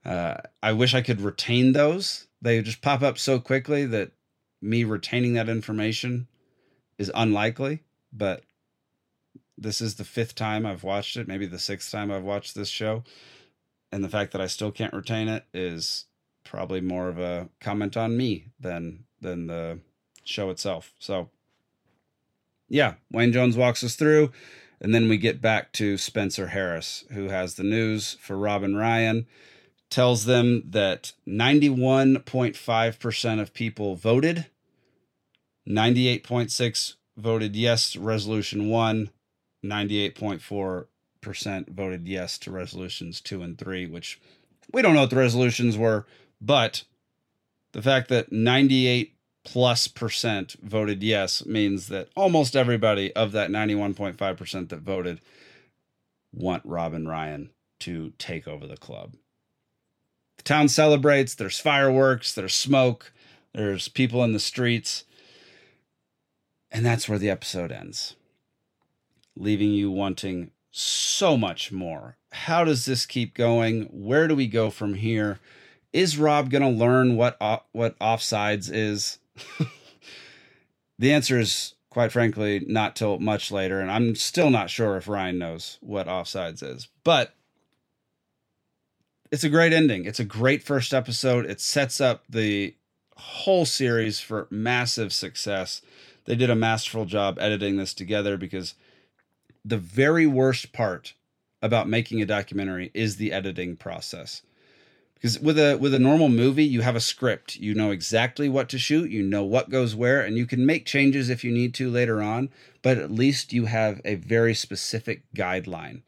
Uh, 0.03 0.37
I 0.63 0.71
wish 0.71 0.95
I 0.95 1.01
could 1.01 1.21
retain 1.21 1.73
those. 1.73 2.27
They 2.41 2.61
just 2.61 2.81
pop 2.81 3.03
up 3.03 3.19
so 3.19 3.39
quickly 3.39 3.85
that 3.85 4.11
me 4.61 4.83
retaining 4.83 5.33
that 5.33 5.49
information 5.49 6.27
is 6.97 7.11
unlikely, 7.13 7.83
but 8.11 8.43
this 9.61 9.81
is 9.81 9.95
the 9.95 10.03
fifth 10.03 10.35
time 10.35 10.65
I've 10.65 10.83
watched 10.83 11.17
it, 11.17 11.27
maybe 11.27 11.45
the 11.45 11.59
sixth 11.59 11.91
time 11.91 12.11
I've 12.11 12.23
watched 12.23 12.55
this 12.55 12.69
show. 12.69 13.03
And 13.91 14.03
the 14.03 14.09
fact 14.09 14.31
that 14.31 14.41
I 14.41 14.47
still 14.47 14.71
can't 14.71 14.93
retain 14.93 15.27
it 15.27 15.45
is 15.53 16.05
probably 16.43 16.81
more 16.81 17.09
of 17.09 17.19
a 17.19 17.49
comment 17.59 17.97
on 17.97 18.17
me 18.17 18.47
than 18.59 19.05
than 19.21 19.47
the 19.47 19.79
show 20.23 20.49
itself. 20.49 20.93
So 20.99 21.29
yeah, 22.69 22.93
Wayne 23.11 23.33
Jones 23.33 23.57
walks 23.57 23.83
us 23.83 23.95
through, 23.95 24.31
and 24.79 24.93
then 24.93 25.09
we 25.09 25.17
get 25.17 25.41
back 25.41 25.71
to 25.73 25.97
Spencer 25.97 26.47
Harris, 26.47 27.03
who 27.11 27.27
has 27.29 27.55
the 27.55 27.63
news 27.63 28.17
for 28.21 28.37
Rob 28.37 28.63
and 28.63 28.77
Ryan, 28.77 29.27
tells 29.89 30.25
them 30.25 30.63
that 30.69 31.13
91.5% 31.27 33.41
of 33.41 33.53
people 33.53 33.95
voted, 33.95 34.45
98.6 35.67 36.93
voted 37.17 37.55
yes, 37.55 37.95
resolution 37.95 38.69
1, 38.69 39.09
98.4% 39.63 41.69
voted 41.69 42.07
yes 42.07 42.37
to 42.39 42.51
resolutions 42.51 43.21
two 43.21 43.41
and 43.41 43.57
three, 43.57 43.85
which 43.85 44.19
we 44.71 44.81
don't 44.81 44.93
know 44.93 45.01
what 45.01 45.09
the 45.09 45.15
resolutions 45.15 45.77
were, 45.77 46.05
but 46.39 46.83
the 47.71 47.81
fact 47.81 48.09
that 48.09 48.31
98 48.31 49.15
plus 49.43 49.87
percent 49.87 50.55
voted 50.61 51.03
yes 51.03 51.45
means 51.45 51.87
that 51.87 52.09
almost 52.15 52.55
everybody 52.55 53.13
of 53.15 53.31
that 53.31 53.49
91.5% 53.49 54.69
that 54.69 54.79
voted 54.79 55.21
want 56.33 56.63
Rob 56.65 56.93
and 56.93 57.09
Ryan 57.09 57.49
to 57.79 58.11
take 58.17 58.47
over 58.47 58.67
the 58.67 58.77
club. 58.77 59.15
The 60.37 60.43
town 60.43 60.69
celebrates, 60.69 61.35
there's 61.35 61.59
fireworks, 61.59 62.33
there's 62.33 62.53
smoke, 62.53 63.11
there's 63.53 63.87
people 63.87 64.23
in 64.23 64.33
the 64.33 64.39
streets, 64.39 65.05
and 66.71 66.85
that's 66.85 67.09
where 67.09 67.17
the 67.17 67.29
episode 67.29 67.71
ends 67.71 68.15
leaving 69.35 69.71
you 69.71 69.91
wanting 69.91 70.51
so 70.71 71.37
much 71.37 71.71
more. 71.71 72.17
How 72.31 72.63
does 72.63 72.85
this 72.85 73.05
keep 73.05 73.33
going? 73.33 73.83
Where 73.91 74.27
do 74.27 74.35
we 74.35 74.47
go 74.47 74.69
from 74.69 74.95
here? 74.95 75.39
Is 75.91 76.17
Rob 76.17 76.49
going 76.49 76.61
to 76.61 76.69
learn 76.69 77.15
what 77.15 77.37
off, 77.41 77.63
what 77.71 77.97
offsides 77.99 78.69
is? 78.71 79.17
the 80.99 81.11
answer 81.11 81.39
is 81.39 81.73
quite 81.89 82.11
frankly 82.11 82.63
not 82.67 82.95
till 82.95 83.19
much 83.19 83.51
later 83.51 83.79
and 83.79 83.89
I'm 83.89 84.13
still 84.13 84.51
not 84.51 84.69
sure 84.69 84.95
if 84.95 85.07
Ryan 85.07 85.39
knows 85.39 85.79
what 85.81 86.07
offsides 86.07 86.61
is. 86.61 86.87
But 87.03 87.33
it's 89.31 89.43
a 89.43 89.49
great 89.49 89.73
ending. 89.73 90.05
It's 90.05 90.19
a 90.19 90.25
great 90.25 90.63
first 90.63 90.93
episode. 90.93 91.45
It 91.45 91.61
sets 91.61 92.01
up 92.01 92.23
the 92.29 92.75
whole 93.15 93.65
series 93.65 94.19
for 94.19 94.47
massive 94.49 95.13
success. 95.13 95.81
They 96.25 96.35
did 96.35 96.49
a 96.49 96.55
masterful 96.55 97.05
job 97.05 97.37
editing 97.39 97.77
this 97.77 97.93
together 97.93 98.37
because 98.37 98.75
the 99.69 99.77
very 99.77 100.25
worst 100.25 100.73
part 100.73 101.13
about 101.61 101.87
making 101.87 102.21
a 102.21 102.25
documentary 102.25 102.89
is 102.93 103.15
the 103.17 103.31
editing 103.31 103.75
process. 103.75 104.41
Because 105.13 105.39
with 105.39 105.59
a 105.59 105.75
with 105.75 105.93
a 105.93 105.99
normal 105.99 106.29
movie 106.29 106.63
you 106.63 106.81
have 106.81 106.95
a 106.95 107.01
script. 107.01 107.57
You 107.57 107.75
know 107.75 107.91
exactly 107.91 108.47
what 108.47 108.69
to 108.69 108.79
shoot 108.79 109.11
you 109.11 109.21
know 109.21 109.43
what 109.43 109.69
goes 109.69 109.93
where 109.95 110.21
and 110.21 110.37
you 110.37 110.45
can 110.45 110.65
make 110.65 110.85
changes 110.85 111.29
if 111.29 111.43
you 111.43 111.51
need 111.51 111.73
to 111.75 111.89
later 111.89 112.21
on 112.21 112.49
but 112.81 112.97
at 112.97 113.11
least 113.11 113.51
you 113.51 113.65
have 113.65 114.01
a 114.05 114.15
very 114.15 114.53
specific 114.53 115.23
guideline. 115.35 116.01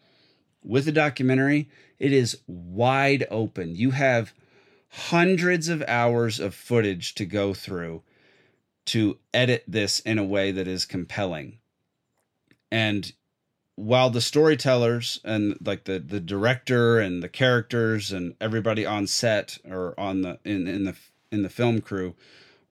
With 0.64 0.88
a 0.88 0.94
documentary 0.94 1.70
it 2.00 2.14
is 2.14 2.40
wide 2.48 3.28
open. 3.30 3.76
You 3.76 3.92
have 3.92 4.34
hundreds 4.90 5.68
of 5.68 5.84
hours 5.88 6.40
of 6.40 6.56
footage 6.56 7.14
to 7.16 7.26
go 7.26 7.54
through 7.54 8.02
to 8.86 9.20
edit 9.34 9.64
this 9.68 10.00
in 10.00 10.18
a 10.18 10.24
way 10.24 10.52
that 10.52 10.68
is 10.68 10.86
compelling. 10.86 11.60
And 12.72 13.12
while 13.82 14.10
the 14.10 14.22
storytellers 14.22 15.20
and 15.24 15.58
like 15.66 15.86
the 15.86 16.00
the 16.00 16.20
director 16.20 17.00
and 17.00 17.24
the 17.24 17.30
characters 17.30 18.12
and 18.12 18.36
everybody 18.40 18.86
on 18.86 19.08
set 19.08 19.58
or 19.70 20.00
on 20.00 20.22
the 20.22 20.40
in 20.46 20.68
in 20.68 20.84
the 20.86 20.96
in 21.32 21.42
the 21.42 21.50
film 21.50 21.82
crew 21.82 22.16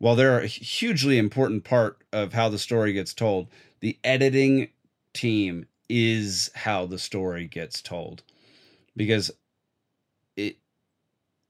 while 0.00 0.16
they're 0.16 0.40
a 0.40 0.46
hugely 0.46 1.18
important 1.18 1.62
part 1.62 1.98
of 2.10 2.32
how 2.32 2.48
the 2.48 2.58
story 2.58 2.94
gets 2.94 3.12
told, 3.12 3.48
the 3.80 3.98
editing 4.02 4.68
team 5.12 5.66
is 5.90 6.50
how 6.54 6.86
the 6.86 6.98
story 6.98 7.46
gets 7.46 7.82
told 7.82 8.22
because 8.96 9.30
it 10.36 10.56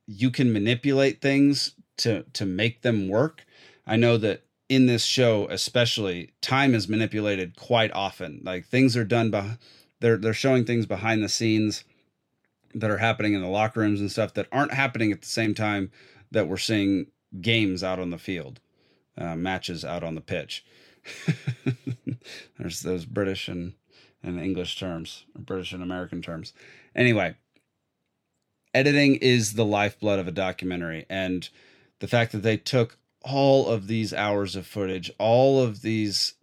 you 0.07 0.31
can 0.31 0.53
manipulate 0.53 1.21
things 1.21 1.75
to 1.99 2.25
to 2.33 2.45
make 2.45 2.83
them 2.83 3.09
work. 3.09 3.47
I 3.87 3.95
know 3.95 4.17
that 4.17 4.43
in 4.71 4.87
this 4.87 5.05
show 5.05 5.49
especially 5.49 6.31
time 6.41 6.75
is 6.75 6.89
manipulated 6.89 7.57
quite 7.57 7.93
often. 7.93 8.41
Like 8.45 8.65
things 8.65 8.97
are 8.97 9.05
done 9.05 9.31
by 9.31 9.59
they're 9.99 10.17
they're 10.17 10.33
showing 10.33 10.65
things 10.65 10.87
behind 10.87 11.23
the 11.23 11.29
scenes 11.29 11.85
that 12.73 12.91
are 12.91 12.99
happening 12.99 13.35
in 13.35 13.43
the 13.43 13.49
locker 13.49 13.81
rooms 13.81 14.01
and 14.01 14.11
stuff 14.11 14.33
that 14.35 14.47
aren't 14.53 14.73
happening 14.73 15.11
at 15.11 15.21
the 15.21 15.29
same 15.29 15.55
time 15.55 15.91
that 16.31 16.47
we're 16.47 16.57
seeing 16.57 17.09
games 17.41 17.83
out 17.83 17.99
on 17.99 18.11
the 18.11 18.19
field, 18.19 18.61
uh, 19.19 19.35
matches 19.35 19.85
out 19.85 20.05
on 20.05 20.15
the 20.15 20.21
pitch. 20.21 20.65
There's 22.59 22.83
those 22.83 23.05
British 23.05 23.49
and, 23.49 23.75
and 24.23 24.39
English 24.41 24.79
terms, 24.79 25.25
British 25.37 25.73
and 25.73 25.83
American 25.83 26.23
terms. 26.23 26.53
Anyway, 26.95 27.35
editing 28.73 29.17
is 29.17 29.55
the 29.55 29.65
lifeblood 29.65 30.21
of 30.21 30.29
a 30.29 30.33
documentary. 30.33 31.07
And 31.11 31.49
the 31.99 32.09
fact 32.09 32.31
that 32.31 32.43
they 32.43 32.57
took 32.57 32.99
all 33.23 33.69
of 33.69 33.87
these 33.87 34.13
hours 34.13 34.57
of 34.57 34.67
footage, 34.67 35.11
all 35.19 35.63
of 35.63 35.83
these 35.83 36.35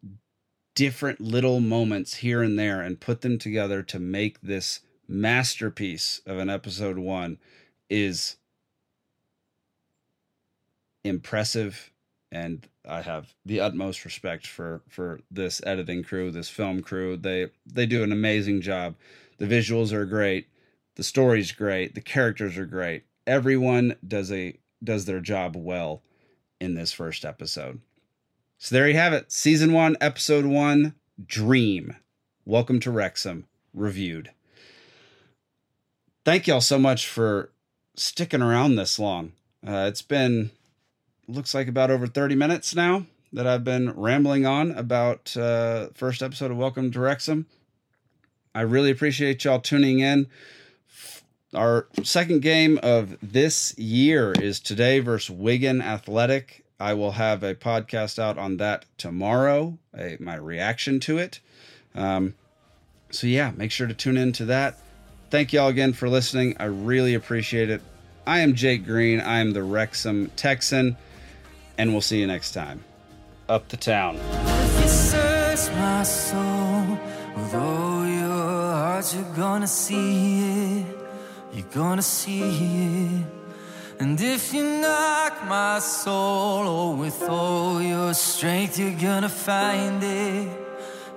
different 0.75 1.19
little 1.19 1.59
moments 1.59 2.15
here 2.15 2.43
and 2.43 2.57
there, 2.57 2.81
and 2.81 2.99
put 2.99 3.21
them 3.21 3.37
together 3.37 3.81
to 3.83 3.99
make 3.99 4.41
this 4.41 4.81
masterpiece 5.07 6.21
of 6.25 6.37
an 6.37 6.49
episode 6.49 6.97
one 6.97 7.37
is 7.89 8.35
impressive 11.03 11.91
and 12.31 12.67
I 12.87 13.01
have 13.01 13.33
the 13.45 13.59
utmost 13.59 14.05
respect 14.05 14.47
for 14.47 14.81
for 14.89 15.21
this 15.31 15.61
editing 15.65 16.03
crew, 16.03 16.31
this 16.31 16.49
film 16.49 16.81
crew. 16.81 17.17
They 17.17 17.47
they 17.65 17.85
do 17.85 18.03
an 18.03 18.11
amazing 18.11 18.61
job. 18.61 18.95
The 19.37 19.45
visuals 19.45 19.91
are 19.91 20.05
great, 20.05 20.47
the 20.95 21.03
story's 21.03 21.51
great, 21.51 21.95
the 21.95 22.01
characters 22.01 22.57
are 22.57 22.65
great. 22.65 23.03
Everyone 23.25 23.95
does 24.05 24.31
a 24.31 24.57
does 24.83 25.05
their 25.05 25.19
job 25.19 25.55
well 25.55 26.01
in 26.59 26.75
this 26.75 26.91
first 26.91 27.25
episode. 27.25 27.81
So 28.57 28.75
there 28.75 28.87
you 28.87 28.95
have 28.95 29.13
it. 29.13 29.31
Season 29.31 29.71
1, 29.73 29.97
episode 30.01 30.45
1, 30.45 30.95
Dream. 31.25 31.95
Welcome 32.45 32.79
to 32.81 32.91
Wrexham 32.91 33.45
reviewed. 33.73 34.31
Thank 36.25 36.47
y'all 36.47 36.61
so 36.61 36.79
much 36.79 37.07
for 37.07 37.51
sticking 37.95 38.41
around 38.41 38.75
this 38.75 38.99
long. 38.99 39.33
Uh, 39.65 39.85
it's 39.87 40.01
been 40.01 40.51
looks 41.27 41.53
like 41.53 41.67
about 41.67 41.91
over 41.91 42.07
30 42.07 42.35
minutes 42.35 42.73
now 42.75 43.05
that 43.33 43.45
I've 43.45 43.63
been 43.63 43.91
rambling 43.91 44.45
on 44.45 44.71
about 44.71 45.35
uh, 45.35 45.89
first 45.93 46.23
episode 46.23 46.51
of 46.51 46.57
Welcome 46.57 46.91
to 46.91 46.99
Wrexham. 46.99 47.45
I 48.55 48.61
really 48.61 48.89
appreciate 48.89 49.43
y'all 49.43 49.59
tuning 49.59 49.99
in. 49.99 50.27
Our 51.53 51.87
second 52.03 52.41
game 52.41 52.79
of 52.83 53.17
this 53.21 53.77
year 53.77 54.33
is 54.33 54.59
today 54.59 54.99
versus 54.99 55.29
Wigan 55.29 55.81
Athletic. 55.81 56.65
I 56.79 56.93
will 56.93 57.13
have 57.13 57.41
a 57.43 57.55
podcast 57.55 58.19
out 58.19 58.37
on 58.37 58.57
that 58.57 58.85
tomorrow, 58.97 59.77
a, 59.97 60.17
my 60.19 60.35
reaction 60.35 60.99
to 61.01 61.17
it. 61.17 61.39
Um, 61.95 62.35
so, 63.09 63.25
yeah, 63.25 63.51
make 63.55 63.71
sure 63.71 63.87
to 63.87 63.93
tune 63.93 64.17
in 64.17 64.33
to 64.33 64.45
that. 64.45 64.77
Thank 65.29 65.53
y'all 65.53 65.69
again 65.69 65.93
for 65.93 66.09
listening. 66.09 66.55
I 66.59 66.65
really 66.65 67.13
appreciate 67.13 67.69
it. 67.69 67.81
I 68.25 68.39
am 68.41 68.53
Jake 68.53 68.85
Green. 68.85 69.19
I 69.21 69.39
am 69.39 69.53
the 69.53 69.63
Wrexham 69.63 70.31
Texan 70.35 70.97
and 71.77 71.91
we'll 71.91 72.01
see 72.01 72.19
you 72.19 72.27
next 72.27 72.51
time. 72.51 72.83
Up 73.47 73.69
the 73.69 73.77
town. 73.77 74.17
You're 79.13 79.35
gonna 79.35 79.67
see 79.67 80.79
it. 80.81 80.96
You're 81.57 81.65
gonna 81.73 82.03
see 82.03 82.43
it. 82.43 83.25
And 83.99 84.21
if 84.21 84.53
you 84.53 84.63
knock 84.79 85.43
my 85.47 85.79
soul 85.79 86.67
oh, 86.67 86.95
with 86.95 87.23
all 87.23 87.81
your 87.81 88.13
strength, 88.13 88.77
you're 88.77 88.91
gonna 88.91 89.27
find 89.27 90.03
it. 90.03 90.55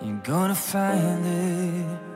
You're 0.03 0.23
gonna 0.25 0.55
find 0.55 1.27
it. 1.27 2.10